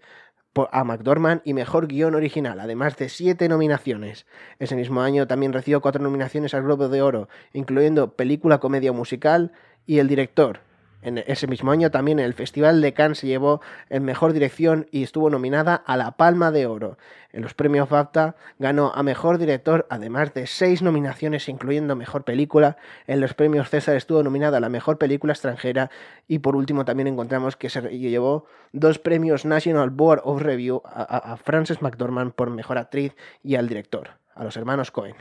a 0.71 0.83
McDormand 0.83 1.41
y 1.43 1.53
Mejor 1.53 1.87
Guión 1.87 2.13
Original, 2.13 2.59
además 2.59 2.95
de 2.97 3.09
siete 3.09 3.49
nominaciones. 3.49 4.27
Ese 4.59 4.75
mismo 4.75 5.01
año 5.01 5.25
también 5.25 5.51
recibió 5.51 5.81
cuatro 5.81 6.03
nominaciones 6.03 6.53
al 6.53 6.63
Globo 6.63 6.89
de 6.89 7.01
Oro, 7.01 7.27
incluyendo 7.53 8.15
Película 8.15 8.59
Comedia 8.59 8.91
Musical 8.91 9.51
y 9.87 9.97
El 9.97 10.07
Director. 10.07 10.59
En 11.03 11.17
ese 11.17 11.47
mismo 11.47 11.71
año 11.71 11.91
también 11.91 12.17
el 12.19 12.33
Festival 12.33 12.81
de 12.81 12.93
Cannes 12.93 13.17
se 13.19 13.27
llevó 13.27 13.61
en 13.89 14.05
Mejor 14.05 14.31
Dirección 14.31 14.87
y 14.89 15.03
estuvo 15.03 15.29
nominada 15.29 15.75
a 15.75 15.97
la 15.97 16.11
Palma 16.11 16.51
de 16.51 16.65
Oro. 16.65 16.97
En 17.31 17.41
los 17.41 17.53
premios 17.53 17.89
BAFTA 17.89 18.35
ganó 18.57 18.91
a 18.95 19.03
Mejor 19.03 19.37
Director, 19.37 19.85
además 19.89 20.33
de 20.33 20.47
seis 20.47 20.81
nominaciones, 20.81 21.49
incluyendo 21.49 21.95
Mejor 21.95 22.23
Película. 22.23 22.77
En 23.05 23.19
los 23.19 23.33
premios 23.33 23.69
César 23.69 23.95
estuvo 23.97 24.23
nominada 24.23 24.57
a 24.57 24.61
la 24.61 24.69
Mejor 24.69 24.97
Película 24.97 25.33
Extranjera. 25.33 25.89
Y 26.27 26.39
por 26.39 26.55
último 26.55 26.85
también 26.85 27.07
encontramos 27.07 27.57
que 27.57 27.69
se 27.69 27.81
llevó 27.81 28.45
dos 28.71 28.97
premios 28.99 29.45
National 29.45 29.89
Board 29.89 30.21
of 30.23 30.41
Review 30.41 30.81
a, 30.85 31.01
a- 31.01 31.33
a 31.33 31.37
Frances 31.37 31.81
McDormand 31.81 32.31
por 32.33 32.49
Mejor 32.49 32.77
Actriz 32.77 33.15
y 33.43 33.55
al 33.55 33.67
director, 33.67 34.11
a 34.35 34.43
los 34.43 34.55
hermanos 34.55 34.91
Cohen. 34.91 35.15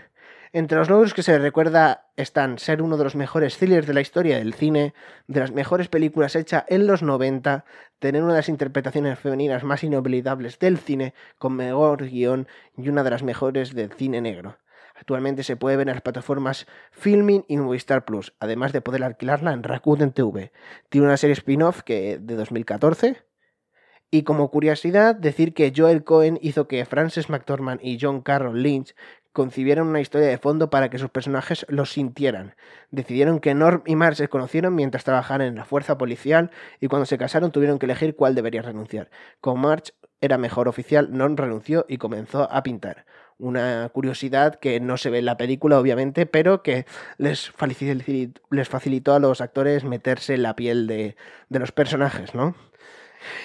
Entre 0.54 0.76
los 0.76 0.90
logros 0.90 1.14
que 1.14 1.22
se 1.22 1.38
recuerda 1.38 2.10
están 2.14 2.58
ser 2.58 2.82
uno 2.82 2.98
de 2.98 3.04
los 3.04 3.16
mejores 3.16 3.56
thrillers 3.56 3.86
de 3.86 3.94
la 3.94 4.02
historia 4.02 4.36
del 4.36 4.52
cine, 4.52 4.92
de 5.26 5.40
las 5.40 5.50
mejores 5.50 5.88
películas 5.88 6.36
hechas 6.36 6.64
en 6.68 6.86
los 6.86 7.02
90, 7.02 7.64
tener 7.98 8.22
una 8.22 8.34
de 8.34 8.40
las 8.40 8.50
interpretaciones 8.50 9.18
femeninas 9.18 9.64
más 9.64 9.82
inolvidables 9.82 10.58
del 10.58 10.76
cine, 10.76 11.14
con 11.38 11.54
mejor 11.56 12.06
guion 12.06 12.48
y 12.76 12.90
una 12.90 13.02
de 13.02 13.08
las 13.08 13.22
mejores 13.22 13.74
del 13.74 13.92
cine 13.94 14.20
negro. 14.20 14.58
Actualmente 14.94 15.42
se 15.42 15.56
puede 15.56 15.76
ver 15.76 15.88
en 15.88 15.94
las 15.94 16.02
plataformas 16.02 16.66
Filming 16.90 17.46
y 17.48 17.56
Movistar 17.56 18.04
Plus, 18.04 18.34
además 18.38 18.74
de 18.74 18.82
poder 18.82 19.04
alquilarla 19.04 19.54
en 19.54 19.62
Rakuten 19.62 20.12
TV. 20.12 20.52
Tiene 20.90 21.06
una 21.06 21.16
serie 21.16 21.32
spin-off 21.32 21.80
que 21.82 22.18
de 22.18 22.34
2014. 22.36 23.16
Y 24.14 24.24
como 24.24 24.50
curiosidad, 24.50 25.14
decir 25.14 25.54
que 25.54 25.72
Joel 25.74 26.04
Cohen 26.04 26.38
hizo 26.42 26.68
que 26.68 26.84
Frances 26.84 27.30
McDormand 27.30 27.80
y 27.82 27.96
John 27.98 28.20
Carroll 28.20 28.62
Lynch 28.62 28.94
concibieron 29.32 29.88
una 29.88 30.00
historia 30.00 30.28
de 30.28 30.38
fondo 30.38 30.70
para 30.70 30.90
que 30.90 30.98
sus 30.98 31.10
personajes 31.10 31.64
lo 31.68 31.86
sintieran. 31.86 32.54
Decidieron 32.90 33.40
que 33.40 33.54
Norm 33.54 33.82
y 33.86 33.96
Marge 33.96 34.16
se 34.24 34.28
conocieron 34.28 34.74
mientras 34.74 35.04
trabajaban 35.04 35.42
en 35.42 35.56
la 35.56 35.64
fuerza 35.64 35.98
policial 35.98 36.50
y 36.80 36.88
cuando 36.88 37.06
se 37.06 37.18
casaron 37.18 37.50
tuvieron 37.50 37.78
que 37.78 37.86
elegir 37.86 38.14
cuál 38.14 38.34
debería 38.34 38.62
renunciar. 38.62 39.10
Como 39.40 39.68
Marge 39.68 39.92
era 40.20 40.38
mejor 40.38 40.68
oficial, 40.68 41.08
Norm 41.10 41.36
renunció 41.36 41.84
y 41.88 41.98
comenzó 41.98 42.50
a 42.52 42.62
pintar. 42.62 43.06
Una 43.38 43.88
curiosidad 43.92 44.54
que 44.54 44.78
no 44.78 44.96
se 44.96 45.10
ve 45.10 45.18
en 45.18 45.24
la 45.24 45.36
película, 45.36 45.80
obviamente, 45.80 46.26
pero 46.26 46.62
que 46.62 46.86
les, 47.18 47.52
facili- 47.52 48.32
les 48.50 48.68
facilitó 48.68 49.14
a 49.14 49.18
los 49.18 49.40
actores 49.40 49.82
meterse 49.82 50.34
en 50.34 50.42
la 50.42 50.54
piel 50.54 50.86
de 50.86 51.16
los 51.48 51.72
personajes, 51.72 52.36
¿no? 52.36 52.54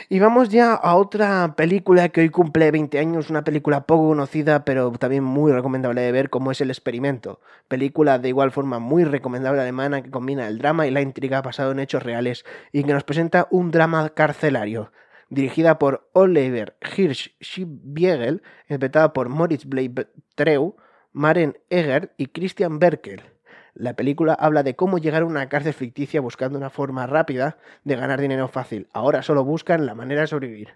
Y 0.09 0.19
vamos 0.19 0.49
ya 0.49 0.73
a 0.73 0.95
otra 0.95 1.55
película 1.55 2.09
que 2.09 2.21
hoy 2.21 2.29
cumple 2.29 2.71
20 2.71 2.99
años, 2.99 3.29
una 3.29 3.43
película 3.43 3.85
poco 3.85 4.09
conocida, 4.09 4.65
pero 4.65 4.91
también 4.93 5.23
muy 5.23 5.51
recomendable 5.51 6.01
de 6.01 6.11
ver, 6.11 6.29
como 6.29 6.51
es 6.51 6.61
El 6.61 6.69
Experimento. 6.69 7.39
Película 7.67 8.19
de 8.19 8.29
igual 8.29 8.51
forma 8.51 8.79
muy 8.79 9.03
recomendable 9.03 9.61
alemana 9.61 10.01
que 10.01 10.11
combina 10.11 10.47
el 10.47 10.57
drama 10.57 10.87
y 10.87 10.91
la 10.91 11.01
intriga 11.01 11.41
basado 11.41 11.71
en 11.71 11.79
hechos 11.79 12.03
reales 12.03 12.45
y 12.71 12.83
que 12.83 12.93
nos 12.93 13.03
presenta 13.03 13.47
un 13.51 13.71
drama 13.71 14.09
carcelario. 14.09 14.91
Dirigida 15.29 15.77
por 15.77 16.09
Oliver 16.13 16.77
Hirsch-Biegel, 16.81 18.41
interpretada 18.63 19.11
por 19.11 19.29
Moritz 19.29 19.65
Bleib-Treu, 19.65 20.75
Maren 21.11 21.57
Egert 21.69 22.13
y 22.17 22.27
Christian 22.27 22.79
Berkel. 22.79 23.36
La 23.79 23.93
película 23.93 24.33
habla 24.33 24.63
de 24.63 24.75
cómo 24.75 24.97
llegar 24.97 25.21
a 25.21 25.25
una 25.25 25.49
cárcel 25.49 25.71
ficticia 25.71 26.19
buscando 26.19 26.57
una 26.57 26.71
forma 26.71 27.05
rápida 27.05 27.57
de 27.83 27.95
ganar 27.95 28.19
dinero 28.19 28.47
fácil. 28.47 28.87
Ahora 28.91 29.21
solo 29.21 29.43
buscan 29.43 29.85
la 29.85 29.93
manera 29.93 30.21
de 30.21 30.27
sobrevivir. 30.27 30.69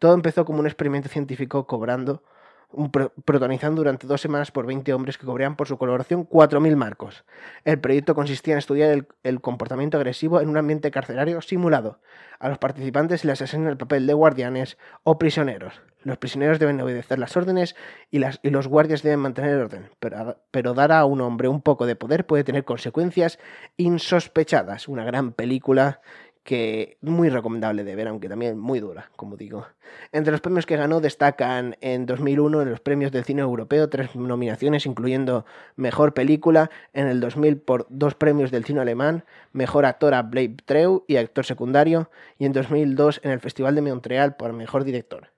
Todo 0.00 0.14
empezó 0.14 0.44
como 0.44 0.58
un 0.58 0.66
experimento 0.66 1.08
científico 1.08 1.68
cobrando, 1.68 2.24
un 2.72 2.90
pro- 2.90 3.12
protagonizando 3.24 3.80
durante 3.80 4.08
dos 4.08 4.20
semanas 4.20 4.50
por 4.50 4.66
20 4.66 4.92
hombres 4.92 5.18
que 5.18 5.24
cobraban 5.24 5.54
por 5.54 5.68
su 5.68 5.78
colaboración 5.78 6.24
4.000 6.28 6.74
marcos. 6.74 7.24
El 7.64 7.78
proyecto 7.78 8.16
consistía 8.16 8.54
en 8.54 8.58
estudiar 8.58 9.06
el, 9.22 9.40
comportamiento 9.40 9.96
agresivo 9.96 10.40
en 10.40 10.48
un 10.48 10.56
ambiente 10.56 10.90
carcelario 10.90 11.40
simulado. 11.40 12.00
A 12.40 12.48
los 12.48 12.58
participantes 12.58 13.20
se 13.20 13.28
les 13.28 13.40
asigna 13.40 13.70
el 13.70 13.76
papel 13.76 14.04
de 14.08 14.14
guardianes 14.14 14.78
o 15.04 15.16
prisioneros. 15.16 15.80
Los 16.02 16.18
prisioneros 16.18 16.58
deben 16.58 16.80
obedecer 16.80 17.18
las 17.18 17.36
órdenes 17.36 17.74
y, 18.10 18.18
los 18.18 18.68
guardias 18.68 19.02
deben 19.02 19.20
mantener 19.20 19.52
el 19.52 19.60
orden, 19.62 19.90
pero, 19.98 20.40
pero 20.50 20.74
dar 20.74 20.92
a 20.92 21.04
un 21.04 21.20
hombre 21.20 21.48
un 21.48 21.60
poco 21.60 21.86
de 21.86 21.96
poder 21.96 22.26
puede 22.26 22.44
tener 22.44 22.64
consecuencias 22.64 23.38
insospechadas. 23.76 24.88
Una 24.88 25.04
gran 25.04 25.32
película 25.32 26.00
que 26.48 26.96
muy 27.02 27.28
recomendable 27.28 27.84
de 27.84 27.94
ver, 27.94 28.08
aunque 28.08 28.26
también 28.26 28.58
muy 28.58 28.80
dura, 28.80 29.10
como 29.16 29.36
digo. 29.36 29.66
Entre 30.12 30.32
los 30.32 30.40
premios 30.40 30.64
que 30.64 30.78
ganó 30.78 31.02
destacan 31.02 31.76
en 31.82 32.06
2001 32.06 32.62
en 32.62 32.70
los 32.70 32.80
premios 32.80 33.12
del 33.12 33.24
cine 33.24 33.42
europeo 33.42 33.90
tres 33.90 34.16
nominaciones, 34.16 34.86
incluyendo 34.86 35.44
Mejor 35.76 36.14
Película, 36.14 36.70
en 36.94 37.06
el 37.06 37.20
2000 37.20 37.58
por 37.58 37.86
dos 37.90 38.14
premios 38.14 38.50
del 38.50 38.64
cine 38.64 38.80
alemán, 38.80 39.24
Mejor 39.52 39.84
Actor 39.84 40.14
a 40.14 40.22
Blake 40.22 40.56
Treu 40.64 41.04
y 41.06 41.16
Actor 41.16 41.44
Secundario, 41.44 42.10
y 42.38 42.46
en 42.46 42.54
2002 42.54 43.20
en 43.24 43.32
el 43.32 43.40
Festival 43.40 43.74
de 43.74 43.82
Montreal 43.82 44.36
por 44.36 44.54
Mejor 44.54 44.84
Director. 44.84 45.28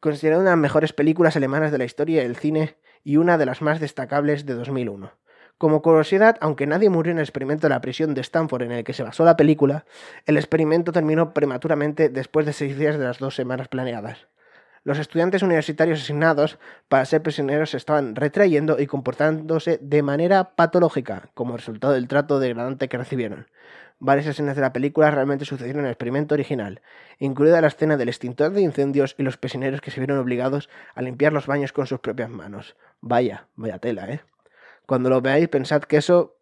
Considerada 0.00 0.42
una 0.42 0.50
de 0.50 0.56
las 0.56 0.62
mejores 0.62 0.92
películas 0.92 1.34
alemanas 1.34 1.72
de 1.72 1.78
la 1.78 1.84
historia 1.84 2.22
del 2.22 2.36
cine 2.36 2.76
y 3.02 3.16
una 3.16 3.36
de 3.36 3.46
las 3.46 3.62
más 3.62 3.80
destacables 3.80 4.46
de 4.46 4.54
2001. 4.54 5.10
Como 5.58 5.82
curiosidad, 5.82 6.36
aunque 6.40 6.68
nadie 6.68 6.88
murió 6.88 7.10
en 7.10 7.18
el 7.18 7.24
experimento 7.24 7.62
de 7.62 7.70
la 7.70 7.80
prisión 7.80 8.14
de 8.14 8.20
Stanford 8.20 8.62
en 8.62 8.70
el 8.70 8.84
que 8.84 8.92
se 8.92 9.02
basó 9.02 9.24
la 9.24 9.36
película, 9.36 9.86
el 10.24 10.36
experimento 10.36 10.92
terminó 10.92 11.34
prematuramente 11.34 12.10
después 12.10 12.46
de 12.46 12.52
seis 12.52 12.78
días 12.78 12.96
de 12.96 13.02
las 13.02 13.18
dos 13.18 13.34
semanas 13.34 13.66
planeadas. 13.66 14.28
Los 14.84 15.00
estudiantes 15.00 15.42
universitarios 15.42 16.00
asignados 16.00 16.60
para 16.88 17.04
ser 17.04 17.20
prisioneros 17.20 17.74
estaban 17.74 18.14
retrayendo 18.14 18.78
y 18.78 18.86
comportándose 18.86 19.80
de 19.82 20.02
manera 20.04 20.54
patológica, 20.54 21.30
como 21.34 21.56
resultado 21.56 21.94
del 21.94 22.06
trato 22.06 22.38
degradante 22.38 22.88
que 22.88 22.98
recibieron. 22.98 23.48
Varias 24.00 24.26
escenas 24.26 24.54
de 24.54 24.62
la 24.62 24.72
película 24.72 25.10
realmente 25.10 25.44
sucedieron 25.44 25.80
en 25.80 25.86
el 25.86 25.92
experimento 25.92 26.34
original, 26.34 26.82
incluida 27.18 27.60
la 27.60 27.66
escena 27.66 27.96
del 27.96 28.08
extintor 28.08 28.52
de 28.52 28.62
incendios 28.62 29.16
y 29.18 29.24
los 29.24 29.36
prisioneros 29.36 29.80
que 29.80 29.90
se 29.90 30.00
vieron 30.00 30.18
obligados 30.18 30.68
a 30.94 31.02
limpiar 31.02 31.32
los 31.32 31.46
baños 31.46 31.72
con 31.72 31.86
sus 31.86 31.98
propias 31.98 32.30
manos. 32.30 32.76
Vaya, 33.00 33.48
vaya 33.56 33.78
tela, 33.78 34.08
¿eh? 34.08 34.20
Cuando 34.86 35.10
lo 35.10 35.20
veáis, 35.20 35.48
pensad 35.48 35.82
que 35.82 35.96
eso 35.96 36.38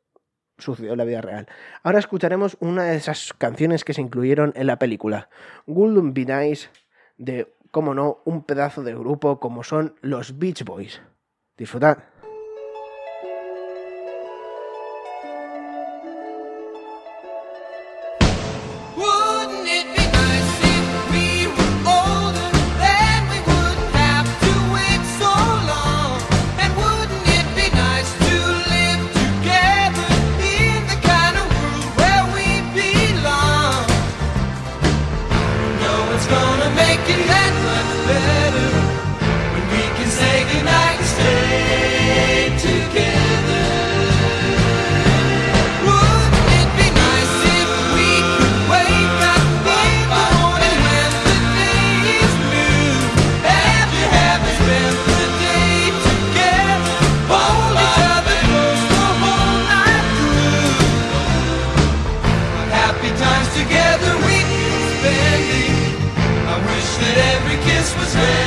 sucedió 0.59 0.93
en 0.93 0.99
la 0.99 1.05
vida 1.05 1.21
real. 1.21 1.49
Ahora 1.83 1.99
escucharemos 1.99 2.57
una 2.61 2.85
de 2.85 2.97
esas 2.97 3.33
canciones 3.33 3.85
que 3.85 3.95
se 3.95 4.03
incluyeron 4.03 4.53
en 4.55 4.67
la 4.67 4.79
película, 4.79 5.29
Golden 5.67 6.15
Be 6.15 6.27
Nice, 6.27 6.69
de, 7.17 7.53
como 7.71 7.95
no, 7.95 8.21
un 8.25 8.45
pedazo 8.45 8.83
de 8.83 8.95
grupo 8.95 9.41
como 9.41 9.65
son 9.65 9.97
los 10.01 10.39
Beach 10.39 10.65
Boys. 10.65 11.01
Disfrutad. 11.57 11.99
Be 65.17 65.23
spending. 65.23 65.75
I 66.47 66.57
wish 66.67 66.97
that 67.01 67.17
every 67.35 67.57
kiss 67.65 67.97
was 67.97 68.15
never 68.15 68.46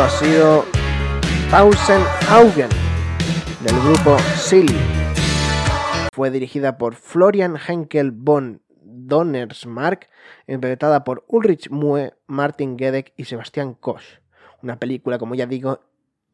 ha 0.00 0.08
sido 0.10 0.64
Augen 1.50 2.68
del 3.64 3.80
grupo 3.80 4.16
Silly. 4.36 4.78
Fue 6.12 6.30
dirigida 6.30 6.78
por 6.78 6.94
Florian 6.94 7.56
Henkel 7.56 8.12
von 8.12 8.62
Donnersmarck, 8.82 10.08
interpretada 10.46 11.02
por 11.02 11.24
Ulrich 11.26 11.70
Mue, 11.70 12.14
Martin 12.28 12.78
Gedeck 12.78 13.12
y 13.16 13.24
Sebastián 13.24 13.74
Koch. 13.74 14.20
Una 14.62 14.78
película, 14.78 15.18
como 15.18 15.34
ya 15.34 15.46
digo, 15.46 15.80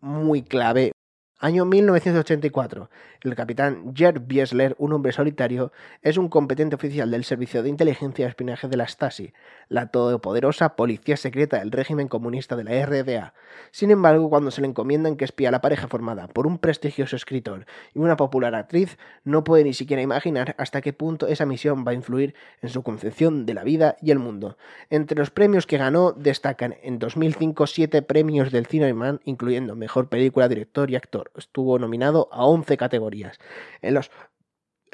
muy 0.00 0.42
clave. 0.42 0.92
Año 1.38 1.64
1984. 1.64 2.90
El 3.24 3.36
capitán 3.36 3.94
Gerd 3.94 4.26
Biesler, 4.26 4.76
un 4.78 4.92
hombre 4.92 5.10
solitario, 5.10 5.72
es 6.02 6.18
un 6.18 6.28
competente 6.28 6.76
oficial 6.76 7.10
del 7.10 7.24
Servicio 7.24 7.62
de 7.62 7.70
Inteligencia 7.70 8.26
y 8.26 8.28
Espionaje 8.28 8.68
de 8.68 8.76
la 8.76 8.86
Stasi, 8.86 9.32
la 9.70 9.86
todopoderosa 9.86 10.76
policía 10.76 11.16
secreta 11.16 11.58
del 11.58 11.70
régimen 11.70 12.06
comunista 12.06 12.54
de 12.54 12.64
la 12.64 12.84
RDA. 12.84 13.32
Sin 13.70 13.90
embargo, 13.90 14.28
cuando 14.28 14.50
se 14.50 14.60
le 14.60 14.66
encomiendan 14.66 15.16
que 15.16 15.24
espía 15.24 15.48
a 15.48 15.52
la 15.52 15.62
pareja 15.62 15.88
formada 15.88 16.28
por 16.28 16.46
un 16.46 16.58
prestigioso 16.58 17.16
escritor 17.16 17.64
y 17.94 18.00
una 18.00 18.18
popular 18.18 18.54
actriz, 18.54 18.98
no 19.24 19.42
puede 19.42 19.64
ni 19.64 19.72
siquiera 19.72 20.02
imaginar 20.02 20.54
hasta 20.58 20.82
qué 20.82 20.92
punto 20.92 21.26
esa 21.26 21.46
misión 21.46 21.82
va 21.86 21.92
a 21.92 21.94
influir 21.94 22.34
en 22.60 22.68
su 22.68 22.82
concepción 22.82 23.46
de 23.46 23.54
la 23.54 23.64
vida 23.64 23.96
y 24.02 24.10
el 24.10 24.18
mundo. 24.18 24.58
Entre 24.90 25.16
los 25.16 25.30
premios 25.30 25.66
que 25.66 25.78
ganó 25.78 26.12
destacan 26.12 26.74
en 26.82 26.98
2005 26.98 27.68
siete 27.68 28.02
premios 28.02 28.52
del 28.52 28.66
cine 28.66 28.84
alemán, 28.84 29.22
incluyendo 29.24 29.76
Mejor 29.76 30.10
Película, 30.10 30.46
Director 30.46 30.90
y 30.90 30.96
Actor. 30.96 31.30
Estuvo 31.38 31.78
nominado 31.78 32.28
a 32.30 32.44
11 32.44 32.76
categorías. 32.76 33.13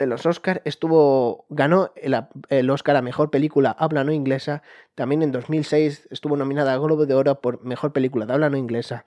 En 0.00 0.08
los 0.08 0.24
Oscar 0.24 0.62
estuvo 0.64 1.44
ganó 1.50 1.92
el, 1.94 2.70
Oscar 2.70 2.96
a 2.96 3.02
mejor 3.02 3.30
película 3.30 3.70
habla 3.78 4.02
no 4.02 4.12
inglesa. 4.12 4.62
También 4.94 5.22
en 5.22 5.30
2006 5.30 6.08
estuvo 6.10 6.36
nominada 6.38 6.72
al 6.72 6.80
Globo 6.80 7.04
de 7.04 7.14
Oro 7.14 7.40
por 7.42 7.62
mejor 7.62 7.92
película 7.92 8.24
de 8.24 8.32
habla 8.32 8.48
no 8.48 8.56
inglesa. 8.56 9.04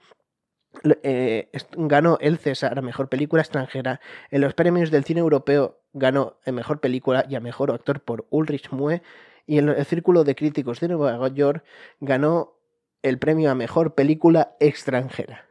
Eh, 1.02 1.50
ganó 1.76 2.16
el 2.20 2.38
César 2.38 2.78
a 2.78 2.82
mejor 2.82 3.08
película 3.08 3.42
extranjera. 3.42 4.00
En 4.30 4.40
los 4.40 4.54
premios 4.54 4.92
del 4.92 5.04
cine 5.04 5.20
europeo 5.20 5.80
ganó 5.92 6.38
a 6.46 6.52
mejor 6.52 6.80
película 6.80 7.26
y 7.28 7.34
a 7.34 7.40
mejor 7.40 7.72
actor 7.72 8.00
por 8.00 8.26
Ulrich 8.30 8.70
Mue. 8.70 9.02
Y 9.46 9.58
en 9.58 9.68
el 9.70 9.84
Círculo 9.84 10.22
de 10.22 10.36
Críticos 10.36 10.78
de 10.78 10.88
Nueva 10.88 11.28
York 11.28 11.64
ganó 12.00 12.54
el 13.02 13.18
premio 13.18 13.50
a 13.50 13.56
mejor 13.56 13.94
película 13.94 14.56
extranjera 14.60 15.43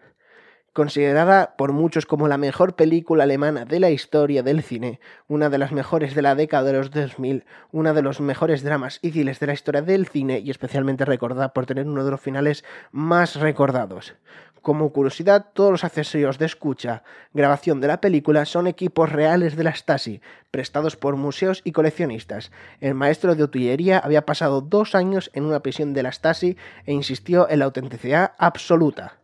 considerada 0.73 1.55
por 1.55 1.71
muchos 1.71 2.05
como 2.05 2.27
la 2.27 2.37
mejor 2.37 2.75
película 2.75 3.23
alemana 3.23 3.63
de 3.63 3.79
la 3.79 3.91
historia 3.91 4.41
del 4.41 4.63
cine, 4.63 4.99
una 5.27 5.49
de 5.49 5.59
las 5.59 5.71
mejores 5.71 6.15
de 6.15 6.23
la 6.23 6.35
década 6.35 6.63
de 6.63 6.73
los 6.73 6.91
2000, 6.91 7.45
una 7.71 7.93
de 7.93 8.01
los 8.01 8.19
mejores 8.19 8.63
dramas 8.63 8.99
y 9.01 9.11
de 9.11 9.23
la 9.23 9.53
historia 9.53 9.83
del 9.83 10.07
cine 10.07 10.39
y 10.39 10.49
especialmente 10.49 11.05
recordada 11.05 11.53
por 11.53 11.67
tener 11.67 11.87
uno 11.87 12.03
de 12.03 12.11
los 12.11 12.21
finales 12.21 12.65
más 12.91 13.35
recordados. 13.35 14.15
Como 14.63 14.93
curiosidad, 14.93 15.47
todos 15.53 15.71
los 15.71 15.83
accesorios 15.83 16.39
de 16.39 16.45
escucha, 16.45 17.03
grabación 17.33 17.81
de 17.81 17.89
la 17.89 17.99
película 17.99 18.45
son 18.45 18.65
equipos 18.65 19.11
reales 19.11 19.57
de 19.57 19.65
la 19.65 19.75
Stasi, 19.75 20.21
prestados 20.51 20.95
por 20.95 21.17
museos 21.17 21.61
y 21.65 21.73
coleccionistas. 21.73 22.49
El 22.79 22.93
maestro 22.93 23.35
de 23.35 23.43
utilería 23.43 23.99
había 23.99 24.25
pasado 24.25 24.61
dos 24.61 24.95
años 24.95 25.29
en 25.33 25.43
una 25.43 25.59
prisión 25.59 25.93
de 25.93 26.03
la 26.03 26.13
Stasi 26.13 26.55
e 26.85 26.93
insistió 26.93 27.49
en 27.49 27.59
la 27.59 27.65
autenticidad 27.65 28.31
absoluta. 28.37 29.22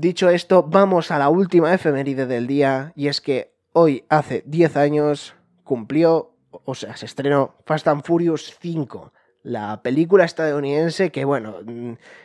Dicho 0.00 0.30
esto, 0.30 0.62
vamos 0.62 1.10
a 1.10 1.18
la 1.18 1.28
última 1.28 1.74
efeméride 1.74 2.26
del 2.26 2.46
día 2.46 2.92
y 2.94 3.08
es 3.08 3.20
que 3.20 3.52
hoy, 3.72 4.04
hace 4.08 4.44
10 4.46 4.76
años, 4.76 5.34
cumplió, 5.64 6.36
o 6.50 6.76
sea, 6.76 6.96
se 6.96 7.06
estrenó 7.06 7.56
Fast 7.66 7.88
and 7.88 8.04
Furious 8.04 8.56
5, 8.60 9.12
la 9.42 9.82
película 9.82 10.24
estadounidense 10.24 11.10
que, 11.10 11.24
bueno, 11.24 11.56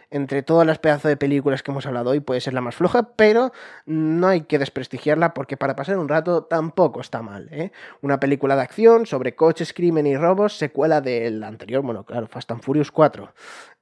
entre 0.09 0.43
todas 0.43 0.67
las 0.67 0.79
pedazos 0.79 1.09
de 1.09 1.17
películas 1.17 1.63
que 1.63 1.71
hemos 1.71 1.85
hablado 1.85 2.11
hoy 2.11 2.19
puede 2.19 2.41
ser 2.41 2.53
la 2.53 2.61
más 2.61 2.75
floja, 2.75 3.09
pero 3.15 3.51
no 3.85 4.27
hay 4.27 4.41
que 4.41 4.59
desprestigiarla 4.59 5.33
porque 5.33 5.57
para 5.57 5.75
pasar 5.75 5.97
un 5.97 6.07
rato 6.07 6.43
tampoco 6.43 7.01
está 7.01 7.21
mal. 7.21 7.49
¿eh? 7.51 7.71
Una 8.01 8.19
película 8.19 8.55
de 8.55 8.61
acción 8.61 9.05
sobre 9.05 9.35
coches, 9.35 9.73
crimen 9.73 10.05
y 10.05 10.15
robos, 10.15 10.57
secuela 10.57 11.01
del 11.01 11.43
anterior, 11.43 11.81
bueno, 11.81 12.03
claro, 12.03 12.27
Fast 12.27 12.51
and 12.51 12.61
Furious 12.61 12.91
4, 12.91 13.33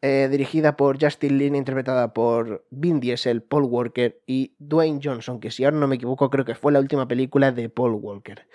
eh, 0.02 0.28
dirigida 0.32 0.78
por 0.78 1.02
Justin 1.04 1.38
Lin, 1.38 1.56
interpretada 1.56 2.14
por 2.14 2.66
Vin 2.70 3.00
Diesel, 3.00 3.42
Paul 3.42 3.64
Walker 3.64 4.22
y 4.26 4.54
Dwayne 4.60 5.00
Johnson, 5.04 5.40
que 5.40 5.52
si 5.52 5.66
ahora 5.66 5.78
no 5.78 5.88
me 5.88 5.96
equivoco 5.96 6.30
creo 6.30 6.46
que 6.46 6.56
fue 6.56 6.72
la 6.72 6.80
última 6.80 7.08
película 7.08 7.52
de 7.52 7.70
Paul 7.70 7.94
Walker. 7.94 8.48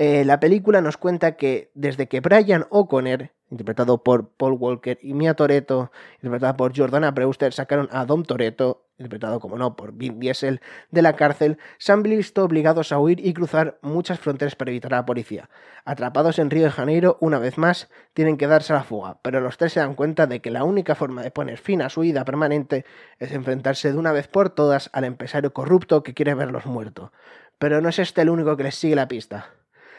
Eh, 0.00 0.24
la 0.24 0.38
película 0.38 0.80
nos 0.80 0.96
cuenta 0.96 1.34
que 1.34 1.72
desde 1.74 2.06
que 2.06 2.20
Brian 2.20 2.66
O'Connor, 2.70 3.32
interpretado 3.50 4.04
por 4.04 4.28
Paul 4.28 4.52
Walker, 4.52 4.96
y 5.02 5.12
Mia 5.12 5.34
Toretto, 5.34 5.90
interpretada 6.18 6.56
por 6.56 6.72
Jordana 6.76 7.10
Brewster, 7.10 7.52
sacaron 7.52 7.88
a 7.90 8.04
Dom 8.04 8.22
Toretto, 8.22 8.86
interpretado 8.96 9.40
como 9.40 9.58
no 9.58 9.74
por 9.74 9.94
Vin 9.94 10.20
Diesel, 10.20 10.60
de 10.92 11.02
la 11.02 11.16
cárcel, 11.16 11.58
se 11.78 11.90
han 11.90 12.04
visto 12.04 12.44
obligados 12.44 12.92
a 12.92 13.00
huir 13.00 13.18
y 13.26 13.34
cruzar 13.34 13.80
muchas 13.82 14.20
fronteras 14.20 14.54
para 14.54 14.70
evitar 14.70 14.94
a 14.94 14.98
la 14.98 15.04
policía. 15.04 15.50
Atrapados 15.84 16.38
en 16.38 16.50
Río 16.50 16.62
de 16.62 16.70
Janeiro, 16.70 17.18
una 17.20 17.40
vez 17.40 17.58
más, 17.58 17.90
tienen 18.14 18.36
que 18.36 18.46
darse 18.46 18.72
a 18.72 18.76
la 18.76 18.84
fuga, 18.84 19.18
pero 19.22 19.40
los 19.40 19.58
tres 19.58 19.72
se 19.72 19.80
dan 19.80 19.96
cuenta 19.96 20.28
de 20.28 20.40
que 20.40 20.52
la 20.52 20.62
única 20.62 20.94
forma 20.94 21.24
de 21.24 21.32
poner 21.32 21.58
fin 21.58 21.82
a 21.82 21.88
su 21.88 22.02
vida 22.02 22.24
permanente 22.24 22.84
es 23.18 23.32
enfrentarse 23.32 23.90
de 23.90 23.98
una 23.98 24.12
vez 24.12 24.28
por 24.28 24.50
todas 24.50 24.90
al 24.92 25.02
empresario 25.02 25.52
corrupto 25.52 26.04
que 26.04 26.14
quiere 26.14 26.34
verlos 26.34 26.66
muertos. 26.66 27.10
Pero 27.58 27.80
no 27.80 27.88
es 27.88 27.98
este 27.98 28.22
el 28.22 28.30
único 28.30 28.56
que 28.56 28.62
les 28.62 28.76
sigue 28.76 28.94
la 28.94 29.08
pista. 29.08 29.57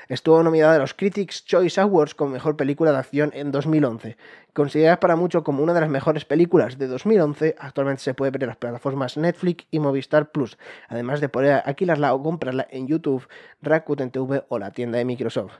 Estuvo 0.09 0.41
nominada 0.41 0.73
a 0.73 0.79
los 0.79 0.95
Critics' 0.95 1.45
Choice 1.45 1.79
Awards 1.79 2.15
como 2.15 2.31
mejor 2.31 2.57
película 2.57 2.91
de 2.91 2.97
acción 2.97 3.29
en 3.35 3.51
2011. 3.51 4.17
Considerada 4.53 4.99
para 4.99 5.15
mucho 5.15 5.43
como 5.43 5.61
una 5.61 5.75
de 5.75 5.81
las 5.81 5.89
mejores 5.91 6.25
películas 6.25 6.79
de 6.79 6.87
2011, 6.87 7.55
actualmente 7.59 8.01
se 8.01 8.15
puede 8.15 8.31
ver 8.31 8.41
en 8.41 8.47
las 8.47 8.57
plataformas 8.57 9.17
Netflix 9.17 9.67
y 9.69 9.77
Movistar 9.77 10.31
Plus, 10.31 10.57
además 10.87 11.21
de 11.21 11.29
poder 11.29 11.61
alquilarla 11.63 12.15
o 12.15 12.23
comprarla 12.23 12.67
en 12.71 12.87
YouTube, 12.87 13.27
Rakuten 13.61 14.09
TV 14.09 14.45
o 14.49 14.57
la 14.57 14.71
tienda 14.71 14.97
de 14.97 15.05
Microsoft. 15.05 15.53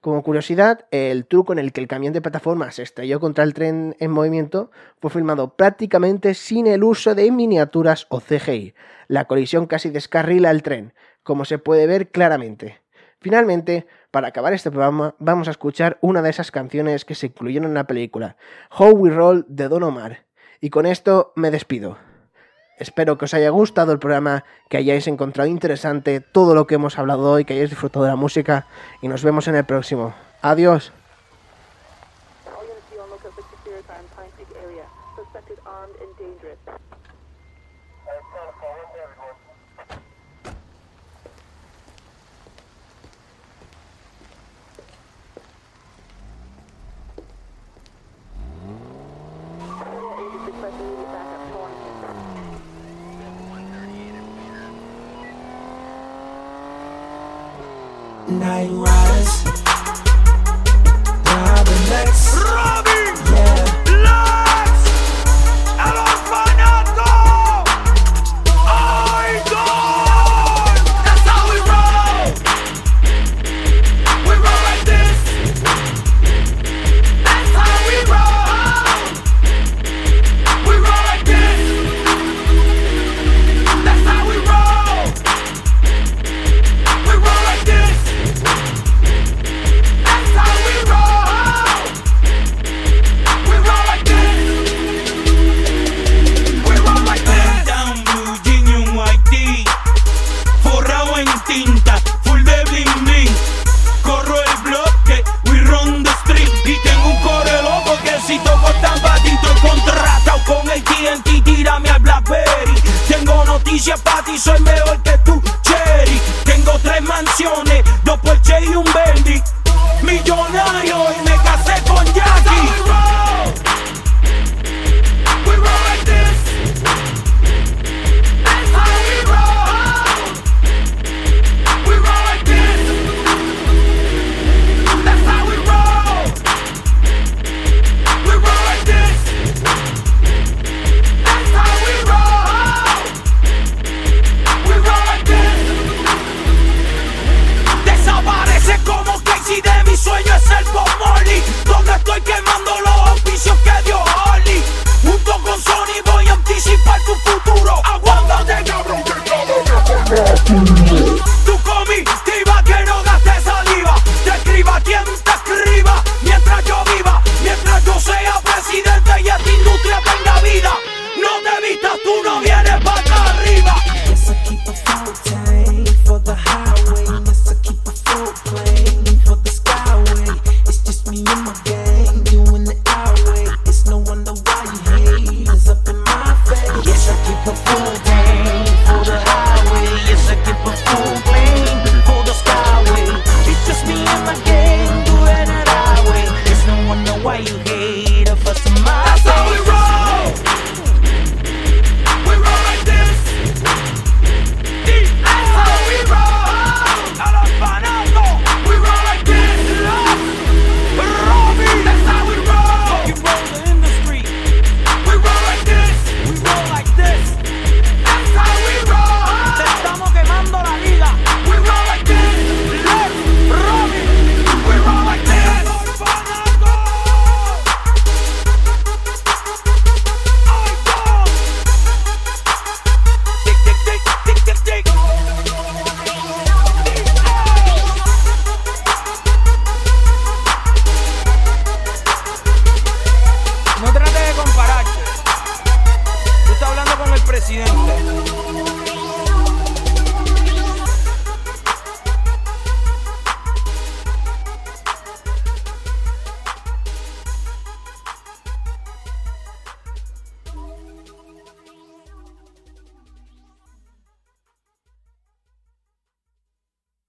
Como 0.00 0.22
curiosidad, 0.22 0.86
el 0.92 1.26
truco 1.26 1.52
en 1.52 1.58
el 1.58 1.72
que 1.72 1.80
el 1.80 1.88
camión 1.88 2.12
de 2.12 2.22
plataforma 2.22 2.70
se 2.70 2.84
estrelló 2.84 3.18
contra 3.18 3.42
el 3.42 3.54
tren 3.54 3.96
en 3.98 4.12
movimiento 4.12 4.70
fue 5.00 5.10
filmado 5.10 5.56
prácticamente 5.56 6.34
sin 6.34 6.68
el 6.68 6.84
uso 6.84 7.16
de 7.16 7.28
miniaturas 7.32 8.06
o 8.10 8.20
CGI. 8.20 8.72
La 9.08 9.24
colisión 9.24 9.66
casi 9.66 9.90
descarrila 9.90 10.52
el 10.52 10.62
tren, 10.62 10.94
como 11.24 11.44
se 11.44 11.58
puede 11.58 11.88
ver 11.88 12.12
claramente. 12.12 12.85
Finalmente, 13.20 13.86
para 14.10 14.28
acabar 14.28 14.52
este 14.52 14.70
programa, 14.70 15.14
vamos 15.18 15.48
a 15.48 15.50
escuchar 15.50 15.98
una 16.00 16.22
de 16.22 16.30
esas 16.30 16.50
canciones 16.50 17.04
que 17.04 17.14
se 17.14 17.26
incluyeron 17.26 17.68
en 17.68 17.74
la 17.74 17.86
película, 17.86 18.36
How 18.76 18.90
We 18.92 19.10
Roll 19.10 19.44
de 19.48 19.68
Don 19.68 19.82
Omar. 19.82 20.24
Y 20.60 20.70
con 20.70 20.86
esto 20.86 21.32
me 21.36 21.50
despido. 21.50 21.98
Espero 22.78 23.16
que 23.16 23.24
os 23.24 23.34
haya 23.34 23.50
gustado 23.50 23.92
el 23.92 23.98
programa, 23.98 24.44
que 24.68 24.76
hayáis 24.76 25.06
encontrado 25.06 25.48
interesante 25.48 26.20
todo 26.20 26.54
lo 26.54 26.66
que 26.66 26.74
hemos 26.74 26.98
hablado 26.98 27.30
hoy, 27.30 27.44
que 27.44 27.54
hayáis 27.54 27.70
disfrutado 27.70 28.04
de 28.04 28.10
la 28.10 28.16
música 28.16 28.66
y 29.00 29.08
nos 29.08 29.24
vemos 29.24 29.48
en 29.48 29.56
el 29.56 29.64
próximo. 29.64 30.14
Adiós. 30.42 30.92
Night 58.46 58.70